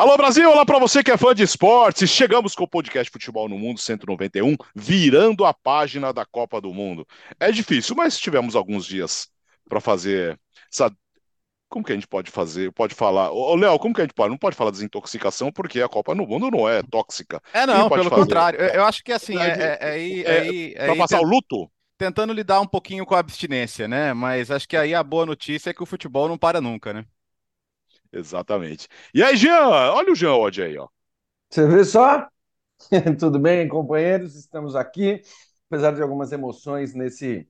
[0.00, 2.08] Alô Brasil, olá para você que é fã de esportes.
[2.08, 7.06] Chegamos com o podcast Futebol no Mundo 191, virando a página da Copa do Mundo.
[7.38, 9.28] É difícil, mas tivemos alguns dias
[9.68, 10.40] para fazer
[10.72, 10.90] essa
[11.68, 12.72] como que a gente pode fazer?
[12.72, 13.30] Pode falar.
[13.30, 14.30] Ô, Léo, como que a gente pode?
[14.30, 17.38] Não pode falar desintoxicação porque a Copa no Mundo não é tóxica.
[17.52, 18.22] É, não, pelo fazer?
[18.22, 18.58] contrário.
[18.58, 21.70] Eu, acho que assim, é, é, é, é, para passar o luto?
[21.98, 24.14] Tentando lidar um pouquinho com a abstinência, né?
[24.14, 27.04] Mas acho que aí a boa notícia é que o futebol não para nunca, né?
[28.12, 28.88] Exatamente.
[29.14, 29.68] E aí, Jean?
[29.92, 30.88] Olha o Jean hoje aí, ó.
[31.50, 32.28] Você vê só?
[33.18, 34.34] Tudo bem, companheiros?
[34.36, 35.22] Estamos aqui,
[35.70, 37.48] apesar de algumas emoções nesse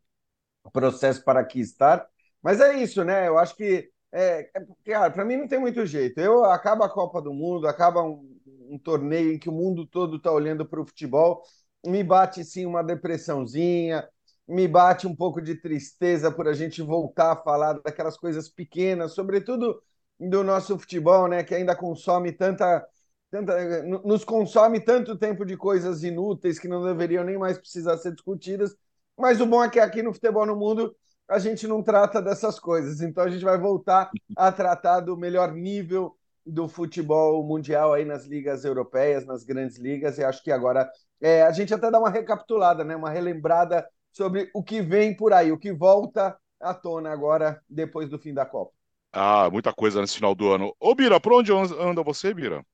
[0.73, 2.07] processo para aqui estar.
[2.43, 3.29] Mas é isso, né?
[3.29, 6.19] Eu acho que, é, é cara, para mim não tem muito jeito.
[6.21, 8.39] Eu acaba a Copa do Mundo, acaba um,
[8.71, 11.43] um torneio em que o mundo todo está olhando para o futebol,
[11.87, 14.09] me bate sim uma depressãozinha,
[14.49, 19.15] me bate um pouco de tristeza por a gente voltar a falar daquelas coisas pequenas,
[19.15, 19.81] sobretudo
[20.29, 22.87] do nosso futebol, né, que ainda consome tanta,
[23.31, 28.13] tanta nos consome tanto tempo de coisas inúteis que não deveriam nem mais precisar ser
[28.13, 28.77] discutidas.
[29.17, 30.95] Mas o bom é que aqui no futebol no mundo
[31.29, 33.01] a gente não trata dessas coisas.
[33.01, 38.27] Então a gente vai voltar a tratar do melhor nível do futebol mundial aí nas
[38.27, 40.19] ligas europeias, nas grandes ligas.
[40.19, 44.51] E acho que agora é, a gente até dá uma recapitulada, né, uma relembrada sobre
[44.55, 48.45] o que vem por aí, o que volta à tona agora depois do fim da
[48.45, 48.80] Copa.
[49.13, 50.75] Ah, muita coisa nesse final do ano.
[50.81, 52.65] Ô, Bira, por onde anda você, Bira?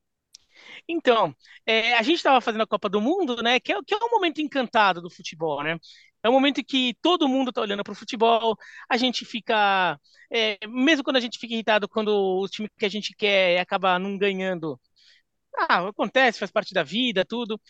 [0.88, 1.34] Então,
[1.64, 3.60] é, a gente estava fazendo a Copa do Mundo, né?
[3.60, 5.78] Que é, que é um momento encantado do futebol, né?
[6.22, 8.56] É um momento que todo mundo está olhando para o futebol,
[8.88, 9.98] a gente fica.
[10.30, 13.98] É, mesmo quando a gente fica irritado quando o time que a gente quer acaba
[13.98, 14.80] não ganhando,
[15.56, 17.60] ah, acontece, faz parte da vida, tudo.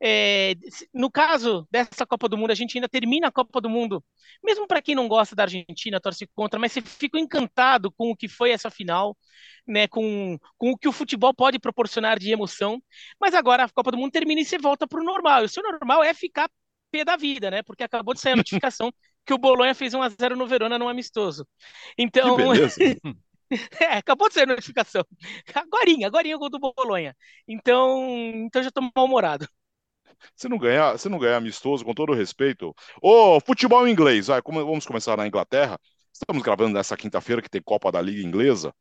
[0.00, 0.54] É,
[0.94, 4.04] no caso dessa Copa do Mundo, a gente ainda termina a Copa do Mundo,
[4.42, 8.16] mesmo para quem não gosta da Argentina, torce contra, mas você fica encantado com o
[8.16, 9.16] que foi essa final,
[9.66, 12.82] né, com, com o que o futebol pode proporcionar de emoção.
[13.20, 15.42] Mas agora a Copa do Mundo termina e você volta para o normal.
[15.42, 16.48] E o seu normal é ficar
[16.90, 17.62] pé da vida, né?
[17.62, 18.92] Porque acabou de sair a notificação
[19.24, 21.46] que o Bolonha fez 1 a 0 no Verona no amistoso.
[21.98, 22.36] Então.
[23.80, 25.04] É, acabou de sair a notificação.
[25.54, 27.16] Agorinha, agorinha gol do Bolonha.
[27.46, 28.00] Então,
[28.46, 29.46] então já tô mal-humorado.
[30.34, 32.74] Se não ganhar, se não ganhar amistoso, com todo respeito.
[33.00, 35.78] Ô, futebol inglês, vai, vamos começar na Inglaterra.
[36.12, 38.74] Estamos gravando nessa quinta-feira que tem Copa da Liga Inglesa,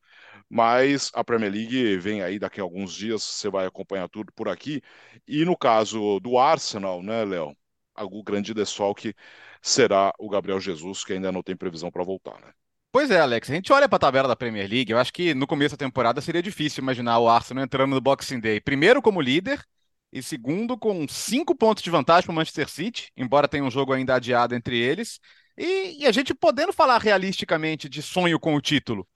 [0.49, 4.49] mas a Premier League vem aí daqui a alguns dias, você vai acompanhar tudo por
[4.49, 4.81] aqui.
[5.27, 7.55] E no caso do Arsenal, né, Léo?
[7.97, 9.13] O grande desfalque
[9.61, 12.51] será o Gabriel Jesus, que ainda não tem previsão para voltar, né?
[12.91, 13.49] Pois é, Alex.
[13.49, 14.91] A gente olha para a tabela da Premier League.
[14.91, 18.39] Eu acho que no começo da temporada seria difícil imaginar o Arsenal entrando no Boxing
[18.39, 18.59] Day.
[18.59, 19.63] Primeiro como líder
[20.11, 23.93] e segundo com cinco pontos de vantagem para o Manchester City, embora tenha um jogo
[23.93, 25.19] ainda adiado entre eles.
[25.57, 29.07] E, e, a gente podendo falar realisticamente de sonho com o título.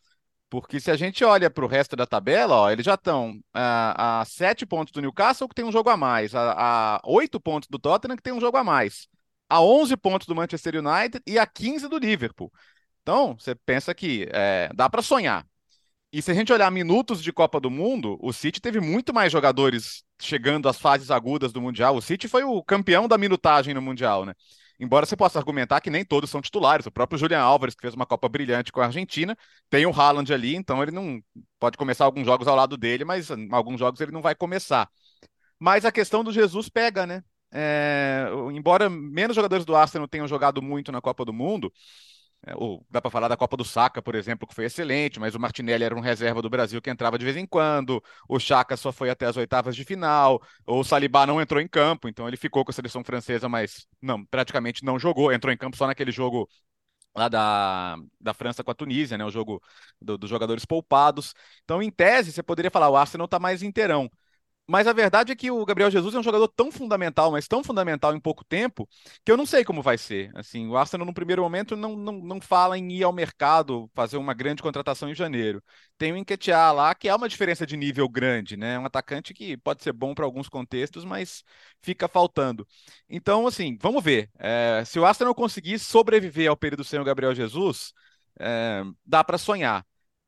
[0.50, 4.22] Porque se a gente olha para o resto da tabela, ó, eles já estão a,
[4.22, 7.68] a sete pontos do Newcastle, que tem um jogo a mais, a, a oito pontos
[7.70, 9.08] do Tottenham, que tem um jogo a mais,
[9.50, 12.52] a 11 pontos do Manchester United e a 15 do Liverpool.
[13.06, 15.46] Então, você pensa que é, dá para sonhar.
[16.12, 19.32] E se a gente olhar minutos de Copa do Mundo, o City teve muito mais
[19.32, 21.96] jogadores chegando às fases agudas do Mundial.
[21.96, 24.34] O City foi o campeão da minutagem no Mundial, né?
[24.80, 26.88] Embora você possa argumentar que nem todos são titulares.
[26.88, 29.38] O próprio Julian Álvares, que fez uma Copa brilhante com a Argentina,
[29.70, 31.22] tem o Haaland ali, então ele não
[31.60, 34.90] pode começar alguns jogos ao lado dele, mas alguns jogos ele não vai começar.
[35.60, 37.24] Mas a questão do Jesus pega, né?
[37.52, 41.72] É, embora menos jogadores do Arsenal tenham jogado muito na Copa do Mundo,
[42.56, 45.40] ou dá para falar da Copa do Saca, por exemplo, que foi excelente, mas o
[45.40, 48.92] Martinelli era um reserva do Brasil que entrava de vez em quando, o Chaka só
[48.92, 52.64] foi até as oitavas de final, o Salibá não entrou em campo, então ele ficou
[52.64, 56.48] com a seleção francesa, mas não, praticamente não jogou, entrou em campo só naquele jogo
[57.16, 59.62] lá da, da França com a Tunísia, né, o jogo
[60.02, 61.34] do, dos jogadores poupados.
[61.64, 64.10] Então, em tese, você poderia falar, o Arsenal está mais inteirão.
[64.68, 67.64] Mas a verdade é que o Gabriel Jesus é um jogador tão fundamental, mas tão
[67.64, 68.90] fundamental em pouco tempo,
[69.24, 70.32] que eu não sei como vai ser.
[70.36, 74.18] Assim, o Arsenal, no primeiro momento, não, não, não fala em ir ao mercado, fazer
[74.18, 75.64] uma grande contratação em janeiro.
[75.98, 78.80] Tem o Enquetear lá, que é uma diferença de nível grande, né?
[78.80, 81.44] Um atacante que pode ser bom para alguns contextos, mas
[81.82, 82.68] fica faltando.
[83.08, 84.32] Então, assim, vamos ver.
[84.40, 87.94] É, se o Arsenal conseguir sobreviver ao período sem o Gabriel Jesus,
[88.40, 89.86] é, dá para sonhar.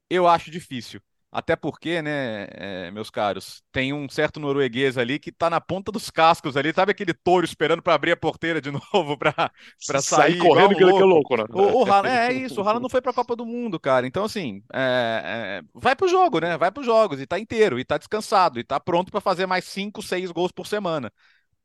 [0.09, 1.01] Eu acho difícil.
[1.29, 5.91] Até porque, né, é, meus caros, tem um certo norueguês ali que tá na ponta
[5.91, 10.01] dos cascos ali, sabe aquele touro esperando para abrir a porteira de novo para sair,
[10.01, 11.43] sair correndo que ele é louco, né?
[11.49, 13.77] O, o Haaland, é, é isso, o Haaland não foi para a Copa do Mundo,
[13.77, 14.07] cara.
[14.07, 16.57] Então assim, é, é, vai pro jogo, né?
[16.57, 19.65] Vai pros jogos e tá inteiro, e tá descansado, e tá pronto para fazer mais
[19.65, 21.11] cinco, seis gols por semana.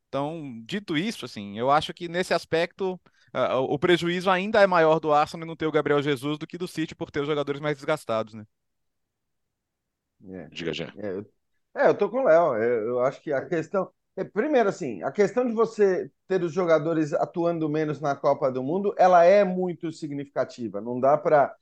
[0.09, 2.99] Então, dito isso, assim, eu acho que nesse aspecto
[3.33, 6.57] uh, o prejuízo ainda é maior do Arsenal não ter o Gabriel Jesus do que
[6.57, 8.45] do City por ter os jogadores mais desgastados, né?
[10.29, 10.47] É.
[10.49, 10.93] Diga já.
[10.97, 11.25] É, eu,
[11.75, 12.55] É, eu tô com o Léo.
[12.57, 13.91] Eu, eu acho que a questão.
[14.15, 18.63] é, Primeiro, assim, a questão de você ter os jogadores atuando menos na Copa do
[18.63, 20.79] Mundo, ela é muito significativa.
[20.81, 21.53] Não dá para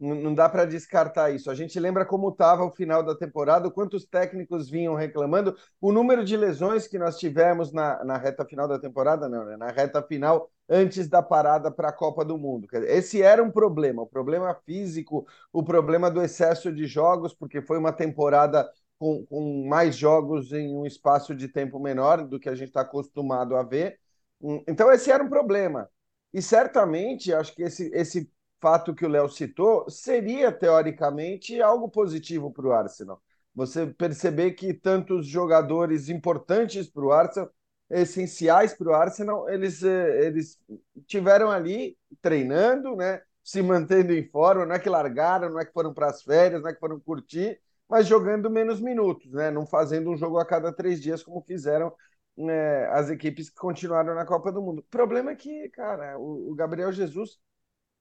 [0.00, 1.50] não dá para descartar isso.
[1.50, 6.24] A gente lembra como estava o final da temporada, quantos técnicos vinham reclamando, o número
[6.24, 9.56] de lesões que nós tivemos na, na reta final da temporada, não, né?
[9.56, 12.66] na reta final antes da parada para a Copa do Mundo.
[12.86, 17.76] Esse era um problema, o problema físico, o problema do excesso de jogos, porque foi
[17.78, 22.54] uma temporada com, com mais jogos em um espaço de tempo menor do que a
[22.54, 23.98] gente está acostumado a ver.
[24.40, 25.88] Hum, Então, esse era um problema.
[26.32, 28.30] E certamente, acho que esse, esse
[28.60, 33.20] fato que o Léo citou seria, teoricamente, algo positivo para o Arsenal.
[33.54, 37.50] Você perceber que tantos jogadores importantes para o Arsenal,
[37.90, 40.58] essenciais para o Arsenal, eles, eh, eles
[41.06, 43.22] tiveram ali treinando, né?
[43.42, 46.62] se mantendo em forma, não é que largaram, não é que foram para as férias,
[46.62, 49.50] não é que foram curtir, mas jogando menos minutos, né?
[49.50, 51.92] não fazendo um jogo a cada três dias como fizeram
[52.36, 54.80] né, as equipes que continuaram na Copa do Mundo.
[54.80, 57.38] O problema é que, cara, o, o Gabriel Jesus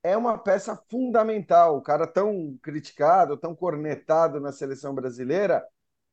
[0.04, 1.78] é uma peça fundamental.
[1.78, 5.66] O cara tão criticado, tão cornetado na seleção brasileira,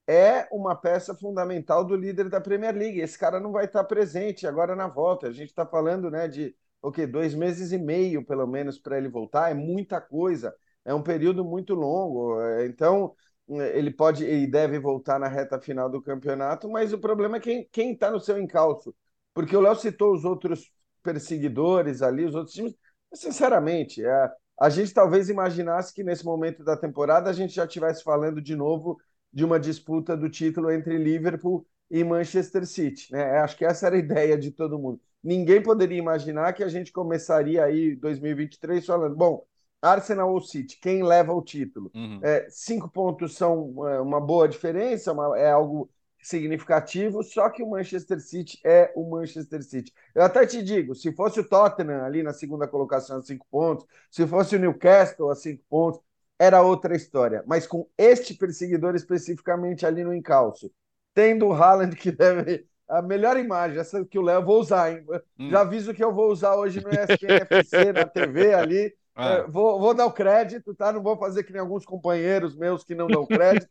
[0.06, 3.00] é uma peça fundamental do líder da Premier League.
[3.00, 5.28] Esse cara não vai estar presente agora na volta.
[5.28, 7.06] A gente está falando né, de o quê?
[7.06, 9.50] dois meses e meio, pelo menos, para ele voltar.
[9.50, 10.54] É muita coisa.
[10.84, 12.40] É um período muito longo.
[12.40, 13.14] É, Então,
[13.48, 17.68] ele pode e deve voltar na reta final do campeonato, mas o problema é quem
[17.70, 18.94] quem está no seu encalço.
[19.32, 20.70] Porque o Léo citou os outros
[21.02, 22.74] perseguidores ali, os outros times.
[23.16, 24.30] Sinceramente, é,
[24.60, 28.54] a gente talvez imaginasse que nesse momento da temporada a gente já estivesse falando de
[28.56, 28.98] novo
[29.32, 33.38] de uma disputa do título entre Liverpool e Manchester City, né?
[33.40, 35.00] Acho que essa era a ideia de todo mundo.
[35.22, 39.44] Ninguém poderia imaginar que a gente começaria aí 2023 falando, bom,
[39.82, 41.92] Arsenal ou City, quem leva o título?
[41.94, 42.20] Uhum.
[42.20, 45.90] É, cinco pontos são é, uma boa diferença, uma- é algo
[46.26, 49.92] significativo, só que o Manchester City é o Manchester City.
[50.14, 53.86] Eu até te digo, se fosse o Tottenham ali na segunda colocação a cinco pontos,
[54.10, 56.00] se fosse o Newcastle a cinco pontos,
[56.38, 57.44] era outra história.
[57.46, 60.70] Mas com este perseguidor especificamente ali no encalço,
[61.14, 65.04] tendo o Haaland que deve a melhor imagem, essa que o Léo vou usar, hein?
[65.38, 65.48] Hum.
[65.50, 68.94] Já aviso que eu vou usar hoje no ESPN FC, na TV ali.
[69.18, 69.28] Ah.
[69.28, 70.92] É, vou, vou dar o crédito, tá?
[70.92, 73.66] Não vou fazer que nem alguns companheiros meus que não dão crédito.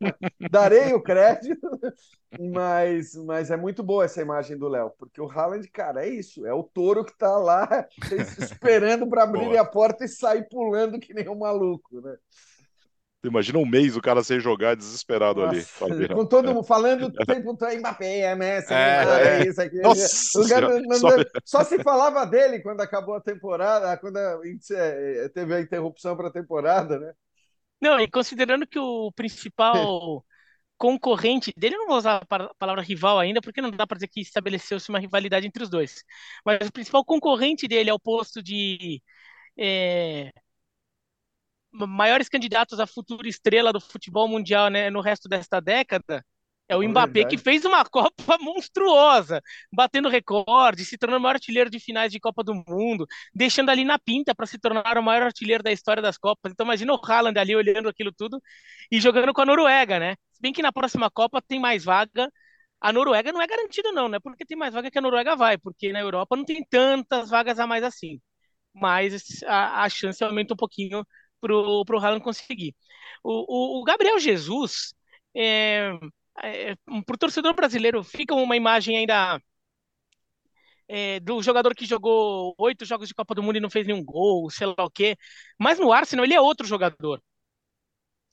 [0.49, 1.69] Darei o crédito,
[2.51, 6.47] mas, mas é muito boa essa imagem do Léo, porque o Haaland, cara, é isso,
[6.47, 7.87] é o touro que tá lá
[8.39, 12.17] esperando para abrir a porta e sair pulando que nem um maluco, né?
[13.27, 15.65] Imagina um mês o cara sem jogar desesperado ali.
[15.65, 16.13] Nossa, Fabiano.
[16.13, 19.47] com todo mundo falando o tempo todo, Mbappé, é Messi, É, é é.
[19.47, 19.77] isso aqui.
[19.83, 21.09] Nossa O cara Senhora, não- só-
[21.43, 24.39] só se falava dele quando acabou a temporada, quando a-
[25.33, 27.13] teve a interrupção para a temporada, né?
[27.81, 30.25] Não, e considerando que o principal
[30.77, 33.97] concorrente dele, eu não vou usar a pa- palavra rival ainda, porque não dá para
[33.97, 36.03] dizer que estabeleceu-se uma rivalidade entre os dois.
[36.45, 39.01] Mas o principal concorrente dele ao posto de
[39.57, 40.31] é,
[41.87, 46.23] maiores candidatos a futura estrela do futebol mundial, né, no resto desta década,
[46.67, 49.41] é o É Mbappé, que fez uma Copa monstruosa,
[49.71, 53.85] batendo recorde, se tornando o maior artilheiro de finais de Copa do Mundo, deixando ali
[53.85, 56.51] na pinta para se tornar o maior artilheiro da história das Copas.
[56.51, 58.41] Então imagina o Haaland ali olhando aquilo tudo
[58.91, 60.15] e jogando com a Noruega, né?
[60.31, 62.31] Se bem que na próxima Copa tem mais vaga.
[62.81, 64.19] A Noruega não é garantida não, né?
[64.19, 67.59] Porque tem mais vaga que a Noruega vai, porque na Europa não tem tantas vagas
[67.59, 68.19] a mais assim.
[68.73, 71.05] Mas a, a chance aumenta um pouquinho
[71.41, 72.75] pro, pro Haaland conseguir.
[73.23, 74.93] O, o, o Gabriel Jesus,
[75.35, 75.91] é,
[76.43, 76.75] é,
[77.05, 79.39] pro torcedor brasileiro, fica uma imagem ainda
[80.87, 84.03] é, do jogador que jogou oito jogos de Copa do Mundo e não fez nenhum
[84.03, 85.17] gol, sei lá o quê.
[85.59, 87.21] Mas no Arsenal ele é outro jogador.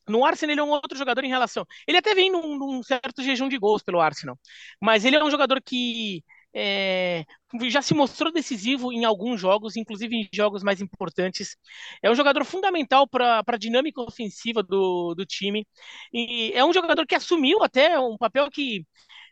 [0.08, 1.64] No Arsenal ele é um outro jogador em relação.
[1.86, 4.38] Ele até vem num, num certo jejum de gols pelo Arsenal,
[4.80, 7.24] mas ele é um jogador que é,
[7.68, 11.56] já se mostrou decisivo em alguns jogos, inclusive em jogos mais importantes.
[12.02, 15.66] É um jogador fundamental para a dinâmica ofensiva do, do time.
[16.12, 18.86] E é um jogador que assumiu até um papel que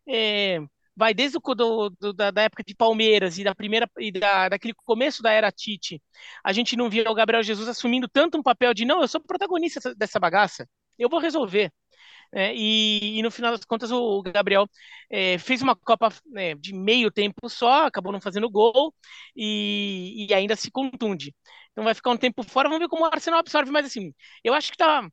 [0.09, 0.61] é,
[0.97, 4.49] vai desde o, do, do, da, da, época de Palmeiras e da primeira e da,
[4.50, 6.03] daquele começo da era Tite,
[6.45, 9.21] a gente não via o Gabriel Jesus assumindo tanto um papel de não, eu sou
[9.21, 11.73] protagonista dessa bagaça, eu vou resolver.
[12.32, 14.68] É, e, e, no final das contas o Gabriel
[15.10, 18.94] é, fez uma Copa né, de meio tempo só, acabou não fazendo gol
[19.34, 21.34] e, e, ainda se contunde.
[21.72, 24.54] Então vai ficar um tempo fora, vamos ver como o Arsenal absorve, mas assim, eu
[24.54, 25.08] acho que tá.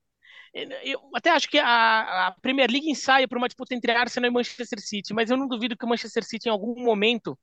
[0.83, 4.33] Eu até acho que a, a Premier League ensaia para uma disputa entre Arsenal e
[4.33, 7.37] Manchester City, mas eu não duvido que o Manchester City em algum momento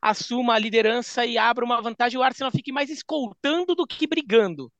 [0.00, 4.06] assuma a liderança e abra uma vantagem e o Arsenal fique mais escoltando do que
[4.06, 4.70] brigando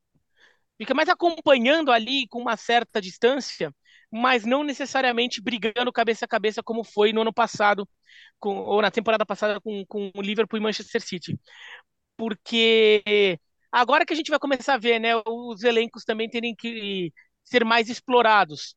[0.80, 3.70] fica mais acompanhando ali com uma certa distância
[4.10, 7.88] mas não necessariamente brigando cabeça a cabeça como foi no ano passado,
[8.38, 11.38] com, ou na temporada passada com, com o Liverpool e Manchester City.
[12.16, 13.38] Porque
[13.72, 17.12] agora que a gente vai começar a ver né, os elencos também terem que
[17.44, 18.74] ser mais explorados.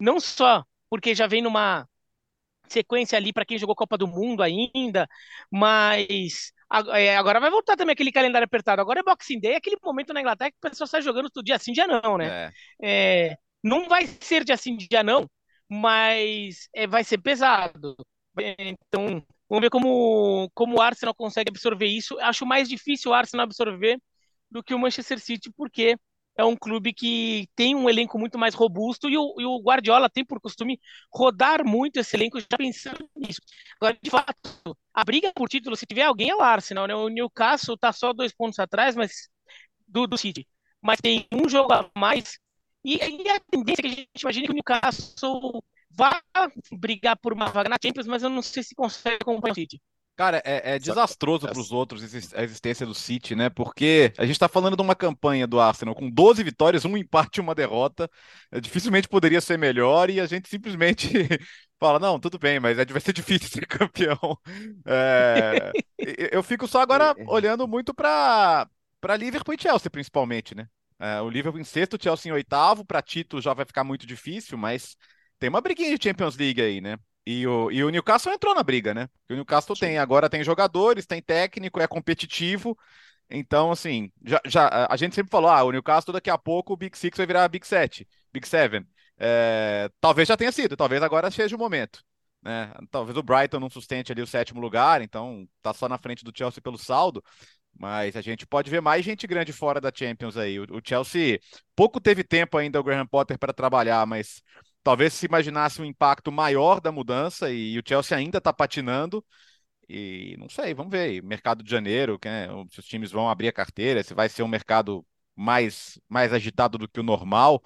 [0.00, 1.86] Não só porque já vem numa
[2.68, 5.08] sequência ali para quem jogou Copa do Mundo ainda,
[5.50, 6.52] mas
[6.94, 8.80] é, agora vai voltar também aquele calendário apertado.
[8.80, 11.58] Agora é Boxing Day, aquele momento na Inglaterra que o pessoal sai jogando todo dia
[11.58, 12.50] sim, dia não, né?
[12.82, 13.30] É.
[13.30, 15.28] É, não vai ser dia sim, dia não,
[15.68, 17.96] mas é, vai ser pesado.
[18.38, 22.18] Então, vamos ver como, como o Arsenal consegue absorver isso.
[22.20, 23.98] Acho mais difícil o Arsenal absorver
[24.50, 25.96] do que o Manchester City, porque
[26.36, 30.08] é um clube que tem um elenco muito mais robusto e o, e o, Guardiola
[30.08, 30.80] tem por costume
[31.12, 33.40] rodar muito esse elenco já pensando nisso.
[33.80, 36.94] Agora, de fato, a briga por título, se tiver alguém, é o Arsenal, né?
[36.94, 39.28] O Newcastle está só dois pontos atrás mas
[39.86, 40.46] do, do City,
[40.80, 42.38] mas tem um jogo a mais
[42.84, 46.22] e, e a tendência é que a gente imagina que o Newcastle vá
[46.72, 49.80] brigar por uma vaga na Champions, mas eu não sei se consegue acompanhar o City.
[50.14, 52.02] Cara, é, é desastroso para os outros
[52.34, 53.48] a existência do City, né?
[53.48, 57.38] Porque a gente está falando de uma campanha do Arsenal com 12 vitórias, um empate
[57.38, 58.10] e uma derrota.
[58.50, 61.08] É, dificilmente poderia ser melhor e a gente simplesmente
[61.80, 64.38] fala: não, tudo bem, mas vai ser difícil ser campeão.
[64.86, 65.72] É,
[66.30, 67.24] eu fico só agora é, é.
[67.26, 68.68] olhando muito para
[69.18, 70.68] Liverpool e Chelsea, principalmente, né?
[71.02, 72.84] É, o Liverpool em sexto, o Chelsea em oitavo.
[72.84, 74.96] Para título já vai ficar muito difícil, mas
[75.36, 76.96] tem uma briguinha de Champions League aí, né?
[77.26, 79.08] E o, e o Newcastle entrou na briga, né?
[79.28, 79.80] O Newcastle Sim.
[79.80, 82.78] tem agora tem jogadores, tem técnico, é competitivo.
[83.28, 86.76] Então, assim, já, já a gente sempre falou: ah, o Newcastle daqui a pouco o
[86.76, 88.86] Big Six vai virar Big Sete, Big Seven.
[89.18, 92.00] É, talvez já tenha sido, talvez agora seja o momento.
[92.42, 92.72] Né?
[92.90, 96.32] Talvez o Brighton não sustente ali o sétimo lugar, então tá só na frente do
[96.36, 97.22] Chelsea pelo saldo.
[97.78, 100.60] Mas a gente pode ver mais gente grande fora da Champions aí.
[100.60, 101.40] O, Chelsea
[101.74, 104.42] pouco teve tempo ainda o Graham Potter para trabalhar, mas
[104.82, 109.24] talvez se imaginasse um impacto maior da mudança e o Chelsea ainda está patinando.
[109.88, 111.22] E não sei, vamos ver.
[111.22, 114.48] Mercado de janeiro, né, se os times vão abrir a carteira, se vai ser um
[114.48, 117.62] mercado mais, mais agitado do que o normal.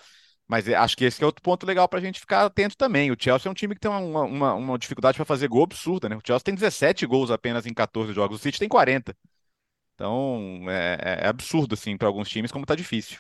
[0.49, 3.11] Mas acho que esse é outro ponto legal para a gente ficar atento também.
[3.11, 6.09] O Chelsea é um time que tem uma, uma, uma dificuldade para fazer gol absurda,
[6.09, 6.17] né?
[6.17, 9.17] O Chelsea tem 17 gols apenas em 14 jogos, o City tem 40.
[9.97, 13.19] Então é, é, é absurdo, assim, para alguns times, como está difícil.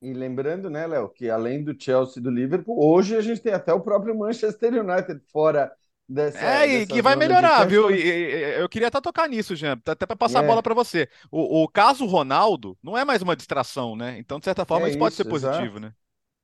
[0.00, 3.52] E lembrando, né, Léo, que além do Chelsea e do Liverpool, hoje a gente tem
[3.52, 5.70] até o próprio Manchester United fora
[6.08, 6.38] dessa.
[6.38, 7.88] É, e que vai melhorar, viu?
[7.90, 10.44] E, e, eu queria até tocar nisso, Jean, até para passar é.
[10.44, 11.08] a bola para você.
[11.30, 14.18] O, o, caso Ronaldo não é mais uma distração, né?
[14.18, 15.80] Então, de certa forma, é isso pode ser positivo, exato.
[15.80, 15.92] né?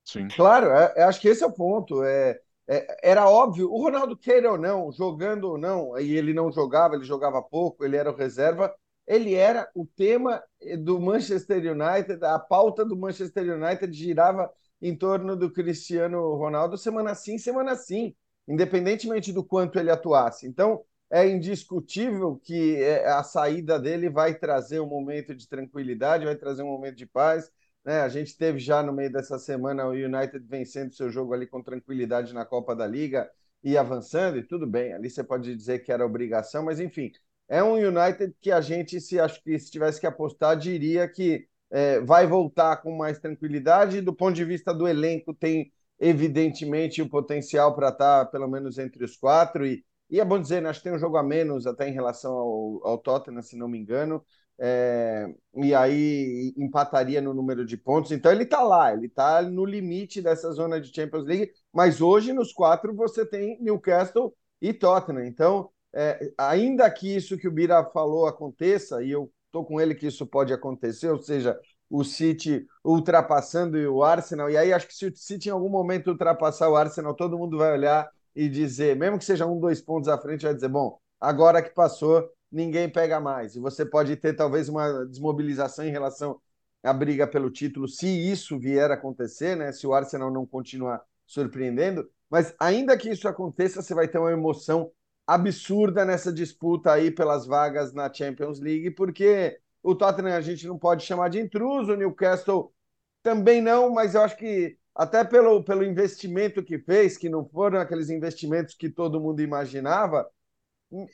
[0.05, 0.27] Sim.
[0.29, 2.01] Claro, é, acho que esse é o ponto.
[2.03, 6.51] É, é, era óbvio, o Ronaldo, queira ou não, jogando ou não, e ele não
[6.51, 8.73] jogava, ele jogava pouco, ele era o reserva,
[9.09, 10.41] ele era o tema
[10.83, 17.15] do Manchester United, a pauta do Manchester United girava em torno do Cristiano Ronaldo semana
[17.15, 18.15] sim, semana sim,
[18.47, 20.47] independentemente do quanto ele atuasse.
[20.47, 26.35] Então, é indiscutível que é, a saída dele vai trazer um momento de tranquilidade, vai
[26.35, 27.51] trazer um momento de paz.
[27.83, 28.01] Né?
[28.01, 31.63] A gente teve já no meio dessa semana o United vencendo seu jogo ali com
[31.63, 33.27] tranquilidade na Copa da Liga
[33.63, 37.11] e avançando, e tudo bem, ali você pode dizer que era obrigação, mas enfim,
[37.49, 41.47] é um United que a gente, se acho que se tivesse que apostar, diria que
[41.71, 44.01] é, vai voltar com mais tranquilidade.
[44.01, 48.77] Do ponto de vista do elenco, tem evidentemente o potencial para estar tá, pelo menos
[48.77, 49.65] entre os quatro.
[49.65, 51.93] E, e é bom dizer, né, acho que tem um jogo a menos até em
[51.93, 54.23] relação ao, ao Tottenham, se não me engano.
[54.61, 55.25] É,
[55.55, 58.11] e aí empataria no número de pontos.
[58.11, 61.51] Então ele está lá, ele está no limite dessa zona de Champions League.
[61.73, 65.25] Mas hoje nos quatro você tem Newcastle e Tottenham.
[65.25, 69.95] Então é, ainda que isso que o Bira falou aconteça, e eu estou com ele
[69.95, 74.93] que isso pode acontecer, ou seja, o City ultrapassando o Arsenal, e aí acho que
[74.93, 78.95] se o City em algum momento ultrapassar o Arsenal, todo mundo vai olhar e dizer,
[78.95, 82.89] mesmo que seja um, dois pontos à frente, vai dizer, bom, agora que passou, ninguém
[82.89, 83.55] pega mais.
[83.55, 86.39] E você pode ter talvez uma desmobilização em relação
[86.83, 89.71] à briga pelo título, se isso vier a acontecer, né?
[89.71, 94.31] Se o Arsenal não continuar surpreendendo, mas ainda que isso aconteça, você vai ter uma
[94.31, 94.91] emoção
[95.29, 100.77] absurda nessa disputa aí pelas vagas na Champions League, porque o Tottenham a gente não
[100.77, 102.73] pode chamar de intruso, o Newcastle
[103.21, 107.79] também não, mas eu acho que até pelo, pelo investimento que fez, que não foram
[107.79, 110.27] aqueles investimentos que todo mundo imaginava,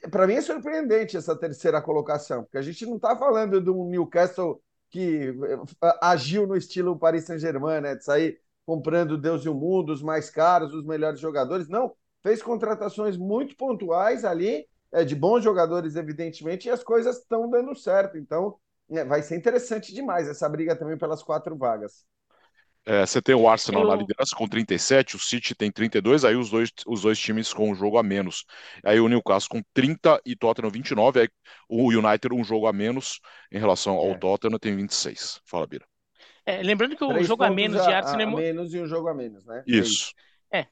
[0.10, 3.90] para mim é surpreendente essa terceira colocação, porque a gente não está falando de um
[3.90, 5.28] Newcastle que
[5.84, 7.96] eh, agiu no estilo Paris Saint-Germain, né?
[7.96, 11.68] De sair comprando Deus e o mundo, os mais caros, os melhores jogadores.
[11.68, 11.94] Não,
[12.26, 17.76] fez contratações muito pontuais ali, é, de bons jogadores, evidentemente, e as coisas estão dando
[17.76, 18.18] certo.
[18.18, 18.56] Então,
[18.90, 22.04] é, vai ser interessante demais essa briga também pelas quatro vagas.
[22.84, 23.90] É, você tem o Arsenal eu...
[23.90, 27.70] na liderança com 37, o City tem 32, aí os dois, os dois times com
[27.70, 28.44] um jogo a menos.
[28.84, 31.30] Aí o Newcastle com 30 e Tottenham 29, aí
[31.70, 33.20] o United um jogo a menos
[33.52, 34.18] em relação ao é.
[34.18, 35.42] Tottenham tem 26.
[35.46, 35.86] Fala, Bira.
[36.44, 38.30] É, lembrando que o Três jogo a menos de Arsenal...
[38.30, 39.64] A, a menos e um jogo a menos, né?
[39.68, 40.12] Isso.
[40.52, 40.68] É.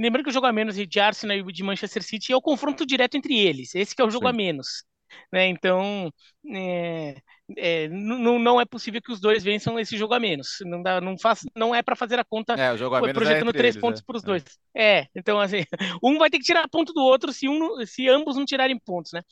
[0.00, 2.86] Lembrando que o jogo a menos de Arsenal e de Manchester City é o confronto
[2.86, 3.74] direto entre eles.
[3.74, 4.30] Esse que é o jogo Sim.
[4.30, 4.84] a menos.
[5.32, 5.46] Né?
[5.46, 6.12] Então,
[6.54, 7.16] é,
[7.56, 10.58] é, não, não é possível que os dois vençam esse jogo a menos.
[10.62, 13.12] Não, dá, não, faz, não é para fazer a conta é, o jogo a é
[13.12, 14.44] projetando é três eles, pontos para os dois.
[14.74, 15.06] É.
[15.14, 15.64] então assim,
[16.02, 19.12] um vai ter que tirar ponto do outro se, um, se ambos não tirarem pontos,
[19.12, 19.22] né?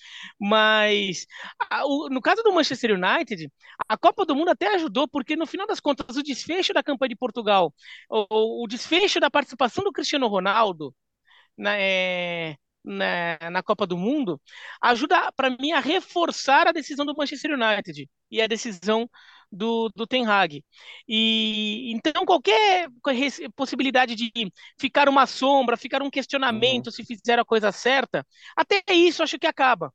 [0.41, 1.27] Mas
[1.71, 3.51] a, o, no caso do Manchester United,
[3.89, 7.11] a Copa do Mundo até ajudou, porque no final das contas, o desfecho da campanha
[7.11, 7.73] de Portugal,
[8.11, 10.95] o, o desfecho da participação do Cristiano Ronaldo,
[11.57, 12.57] na, é,
[12.89, 14.41] na, na Copa do Mundo,
[14.81, 19.09] ajuda para mim a reforçar a decisão do Manchester United e a decisão
[19.51, 20.65] do, do Ten Hag.
[21.07, 22.89] E então qualquer
[23.55, 24.31] possibilidade de
[24.79, 26.93] ficar uma sombra, ficar um questionamento uhum.
[26.93, 28.27] se fizer a coisa certa,
[28.57, 29.93] até isso acho que acaba.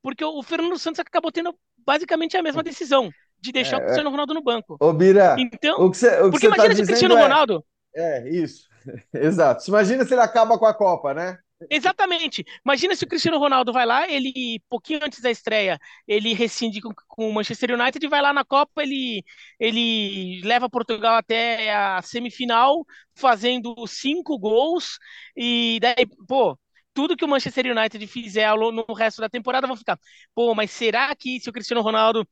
[0.00, 1.54] Porque o Fernando Santos acabou tendo
[1.84, 4.76] basicamente a mesma decisão de deixar é, o Cristiano Ronaldo no banco.
[4.80, 7.22] Ô, Bira, então, o que cê, o que porque imagina tá se o Cristiano é,
[7.22, 7.64] Ronaldo.
[7.94, 8.68] É, isso.
[9.12, 9.64] Exato.
[9.68, 11.38] Imagina se ele acaba com a Copa, né?
[11.70, 12.44] Exatamente.
[12.64, 16.90] Imagina se o Cristiano Ronaldo vai lá, ele, pouquinho antes da estreia, ele rescinde com,
[17.08, 19.24] com o Manchester United e vai lá na Copa, ele,
[19.58, 22.84] ele leva Portugal até a semifinal,
[23.16, 24.98] fazendo cinco gols,
[25.36, 26.56] e daí, pô,
[26.94, 29.98] tudo que o Manchester United fizer no resto da temporada vão ficar,
[30.34, 32.24] pô, mas será que se o Cristiano Ronaldo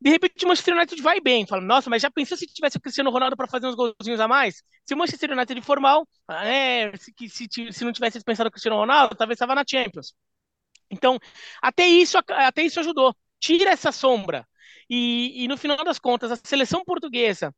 [0.00, 2.80] de repente o Manchester United vai bem, fala, nossa, mas já pensou se tivesse o
[2.80, 4.62] Cristiano Ronaldo para fazer uns golzinhos a mais?
[4.86, 8.76] Se o Manchester United for mal, é, se, se, se não tivesse dispensado o Cristiano
[8.76, 10.14] Ronaldo, talvez estava na Champions.
[10.90, 11.18] Então,
[11.62, 13.14] até isso, até isso ajudou.
[13.40, 14.46] Tira essa sombra.
[14.90, 17.54] E, e no final das contas, a seleção portuguesa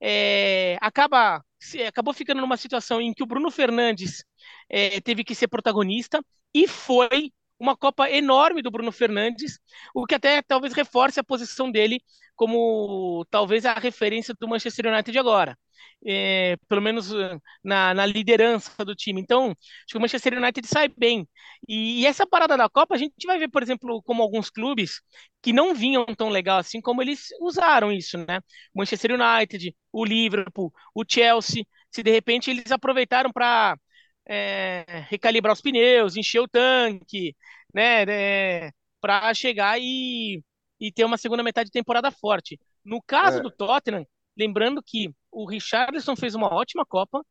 [0.00, 1.44] é, acaba
[1.86, 4.24] acabou ficando numa situação em que o Bruno Fernandes
[4.68, 6.24] é, teve que ser protagonista
[6.54, 9.60] e foi uma Copa enorme do Bruno Fernandes,
[9.94, 12.02] o que até talvez reforce a posição dele
[12.34, 15.58] como talvez a referência do Manchester United agora.
[16.06, 19.20] É, pelo menos eh, na, na, liderança do time.
[19.20, 21.28] Então, acho que o Manchester United sai bem.
[21.68, 25.02] E, e, essa parada da Copa, a gente vai ver, por exemplo, como alguns clubes
[25.42, 28.38] que não vinham tão legal assim, como eles usaram isso, né?
[28.74, 33.76] O Manchester United, o Liverpool, o Chelsea, se de repente eles aproveitaram para
[34.26, 37.34] é, recalibrar os pneus, encher o tanque,
[37.74, 40.42] né, né para chegar e,
[40.78, 42.58] e ter uma segunda metade de temporada forte.
[42.84, 43.42] No caso é.
[43.42, 44.06] do Tottenham,
[44.36, 47.24] lembrando que o Richardson fez uma ótima Copa,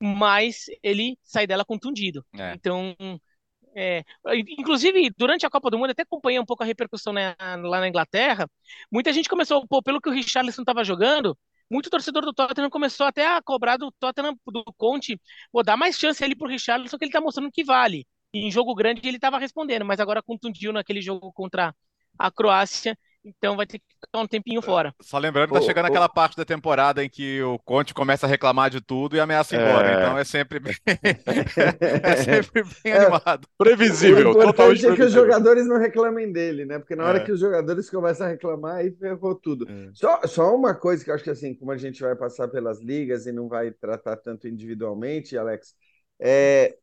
[0.00, 2.24] mas ele sai dela contundido.
[2.34, 2.52] É.
[2.54, 2.94] Então,
[3.74, 4.04] é,
[4.58, 7.88] inclusive, durante a Copa do Mundo, até acompanhei um pouco a repercussão né, lá na
[7.88, 8.48] Inglaterra.
[8.90, 11.36] Muita gente começou, pô, pelo que o Richarlison estava jogando,
[11.70, 15.20] muito torcedor do Tottenham começou até a cobrar do Tottenham, do Conte,
[15.52, 18.06] vou dar mais chance ali pro Richarlison, que ele tá mostrando que vale.
[18.32, 21.74] Em jogo grande ele estava respondendo, mas agora contundiu naquele jogo contra
[22.18, 24.94] a Croácia, então vai ter que ficar um tempinho fora.
[25.00, 28.70] Só lembrando, tá chegando aquela parte da temporada em que o Conte começa a reclamar
[28.70, 29.90] de tudo e ameaça ir embora.
[29.90, 29.94] É...
[29.94, 30.74] Então é sempre bem,
[32.02, 33.46] é sempre bem é, animado.
[33.58, 34.28] Previsível.
[34.28, 36.78] O importante é que os jogadores não reclamem dele, né?
[36.78, 37.24] Porque na hora é.
[37.24, 39.68] que os jogadores começam a reclamar, aí ferrou tudo.
[39.68, 39.90] É.
[39.94, 42.80] Só, só uma coisa que eu acho que assim, como a gente vai passar pelas
[42.80, 45.74] ligas e não vai tratar tanto individualmente, Alex,
[46.20, 46.76] é,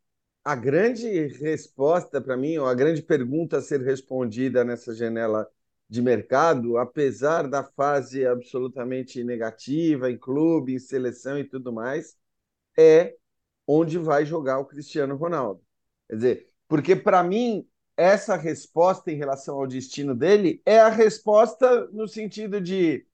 [0.44, 5.48] a grande resposta para mim, ou a grande pergunta a ser respondida nessa janela
[5.90, 12.18] de mercado, apesar da fase absolutamente negativa em clube, em seleção e tudo mais,
[12.78, 13.16] é
[13.68, 15.62] onde vai jogar o Cristiano Ronaldo.
[16.10, 17.68] Quer dizer, porque para mim
[17.98, 23.06] essa resposta em relação ao destino dele é a resposta no sentido de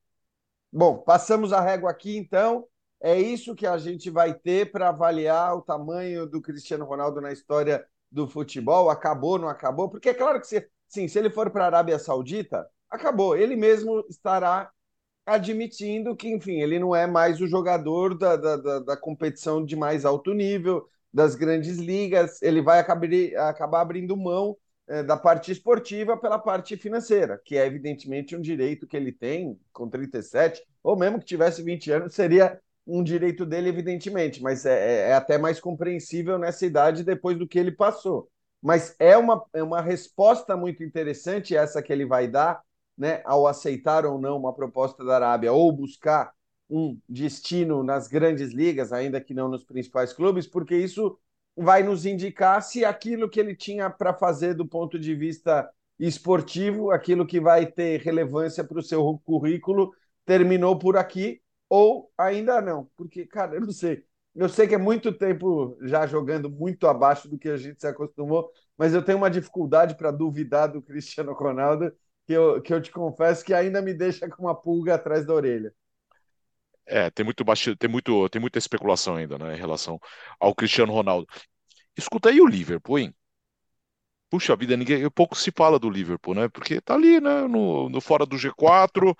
[0.72, 2.68] bom, passamos a régua aqui então,
[3.00, 7.32] é isso que a gente vai ter para avaliar o tamanho do Cristiano Ronaldo na
[7.32, 9.90] história do futebol, acabou, não acabou?
[9.90, 13.36] Porque é claro que se Sim, se ele for para a Arábia Saudita, acabou.
[13.38, 14.70] Ele mesmo estará
[15.26, 19.74] admitindo que, enfim, ele não é mais o jogador da, da, da, da competição de
[19.78, 22.42] mais alto nível, das grandes ligas.
[22.42, 23.08] Ele vai acabar,
[23.50, 24.58] acabar abrindo mão
[24.90, 29.58] é, da parte esportiva pela parte financeira, que é evidentemente um direito que ele tem
[29.72, 35.08] com 37, ou mesmo que tivesse 20 anos, seria um direito dele, evidentemente, mas é,
[35.08, 38.30] é, é até mais compreensível nessa idade depois do que ele passou
[38.62, 42.62] mas é uma, é uma resposta muito interessante essa que ele vai dar,
[42.98, 46.32] né, ao aceitar ou não uma proposta da Arábia ou buscar
[46.70, 51.18] um destino nas grandes ligas, ainda que não nos principais clubes, porque isso
[51.56, 55.70] vai nos indicar se aquilo que ele tinha para fazer do ponto de vista
[56.00, 59.94] esportivo, aquilo que vai ter relevância para o seu currículo,
[60.26, 62.90] terminou por aqui ou ainda não?
[62.98, 64.04] Porque, cara, eu não sei.
[64.34, 67.88] Eu sei que é muito tempo já jogando muito abaixo do que a gente se
[67.88, 71.92] acostumou, mas eu tenho uma dificuldade para duvidar do Cristiano Ronaldo,
[72.26, 75.34] que eu, que eu te confesso que ainda me deixa com uma pulga atrás da
[75.34, 75.74] orelha.
[76.86, 80.00] É, tem muito baixo, tem muito, tem muita especulação ainda, né, em relação
[80.40, 81.28] ao Cristiano Ronaldo.
[81.98, 83.16] Escuta aí o Liverpool, hein?
[84.30, 86.48] Puxa vida, ninguém, pouco se fala do Liverpool, né?
[86.50, 89.16] Porque tá ali, né, no, no fora do G4,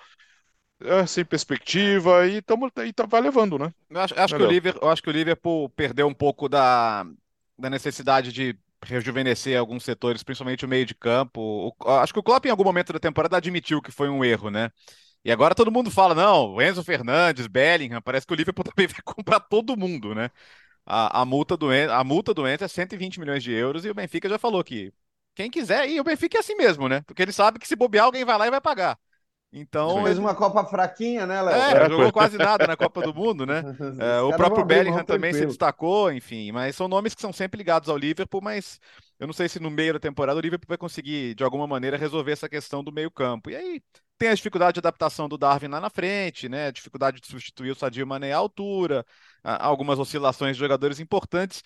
[0.84, 3.74] é, sem perspectiva e, tamo, e tá, vai levando, né?
[3.90, 7.06] Eu acho, acho que o Liverpool, acho que o Liverpool perdeu um pouco da,
[7.58, 11.74] da necessidade de rejuvenescer alguns setores, principalmente o meio de campo.
[11.80, 14.50] O, acho que o Klopp em algum momento da temporada admitiu que foi um erro,
[14.50, 14.72] né?
[15.24, 19.02] E agora todo mundo fala, não, Enzo Fernandes, Bellingham, parece que o Liverpool também vai
[19.04, 20.32] comprar todo mundo, né?
[20.86, 23.94] A, a, multa do, a multa do Enzo é 120 milhões de euros e o
[23.94, 24.92] Benfica já falou que
[25.36, 27.02] quem quiser, e o Benfica é assim mesmo, né?
[27.02, 29.00] Porque ele sabe que se bobear, alguém vai lá e vai pagar.
[29.54, 30.04] Então.
[30.04, 31.56] Fez uma Copa fraquinha, né, Léo?
[31.56, 33.62] É, jogou quase nada na Copa do Mundo, né?
[34.00, 36.52] É, o próprio Bellingham também se destacou, enfim.
[36.52, 38.80] Mas são nomes que são sempre ligados ao Liverpool, mas
[39.20, 41.98] eu não sei se no meio da temporada o Liverpool vai conseguir, de alguma maneira,
[41.98, 43.50] resolver essa questão do meio-campo.
[43.50, 43.82] E aí
[44.18, 46.68] tem a dificuldade de adaptação do Darwin lá na frente, né?
[46.68, 49.06] A dificuldade de substituir o Sadio Mané à altura,
[49.44, 51.62] algumas oscilações de jogadores importantes.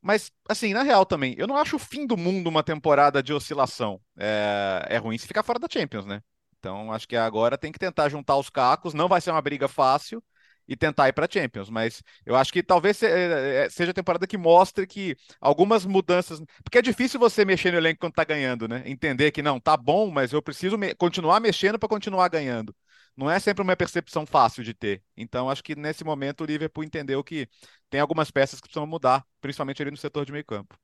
[0.00, 3.32] Mas, assim, na real também, eu não acho o fim do mundo uma temporada de
[3.32, 4.00] oscilação.
[4.18, 6.22] É, é ruim se ficar fora da Champions, né?
[6.64, 8.94] Então, acho que agora tem que tentar juntar os cacos.
[8.94, 10.24] Não vai ser uma briga fácil
[10.66, 11.68] e tentar ir para Champions.
[11.68, 16.40] Mas eu acho que talvez é, é, seja a temporada que mostre que algumas mudanças.
[16.62, 18.82] Porque é difícil você mexer no elenco quando tá ganhando, né?
[18.86, 20.94] Entender que não, tá bom, mas eu preciso me...
[20.94, 22.74] continuar mexendo para continuar ganhando
[23.16, 25.00] não é sempre uma percepção fácil de ter.
[25.16, 27.48] Então, acho que nesse momento o Liverpool entendeu que
[27.88, 30.76] tem algumas peças que precisam mudar, principalmente ali no setor de meio campo.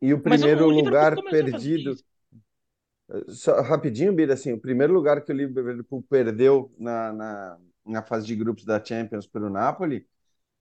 [0.00, 1.94] E o primeiro o lugar perdido.
[3.28, 8.26] Só, rapidinho, Bira, assim, o primeiro lugar que o Liverpool perdeu na, na, na fase
[8.26, 10.06] de grupos da Champions para o Napoli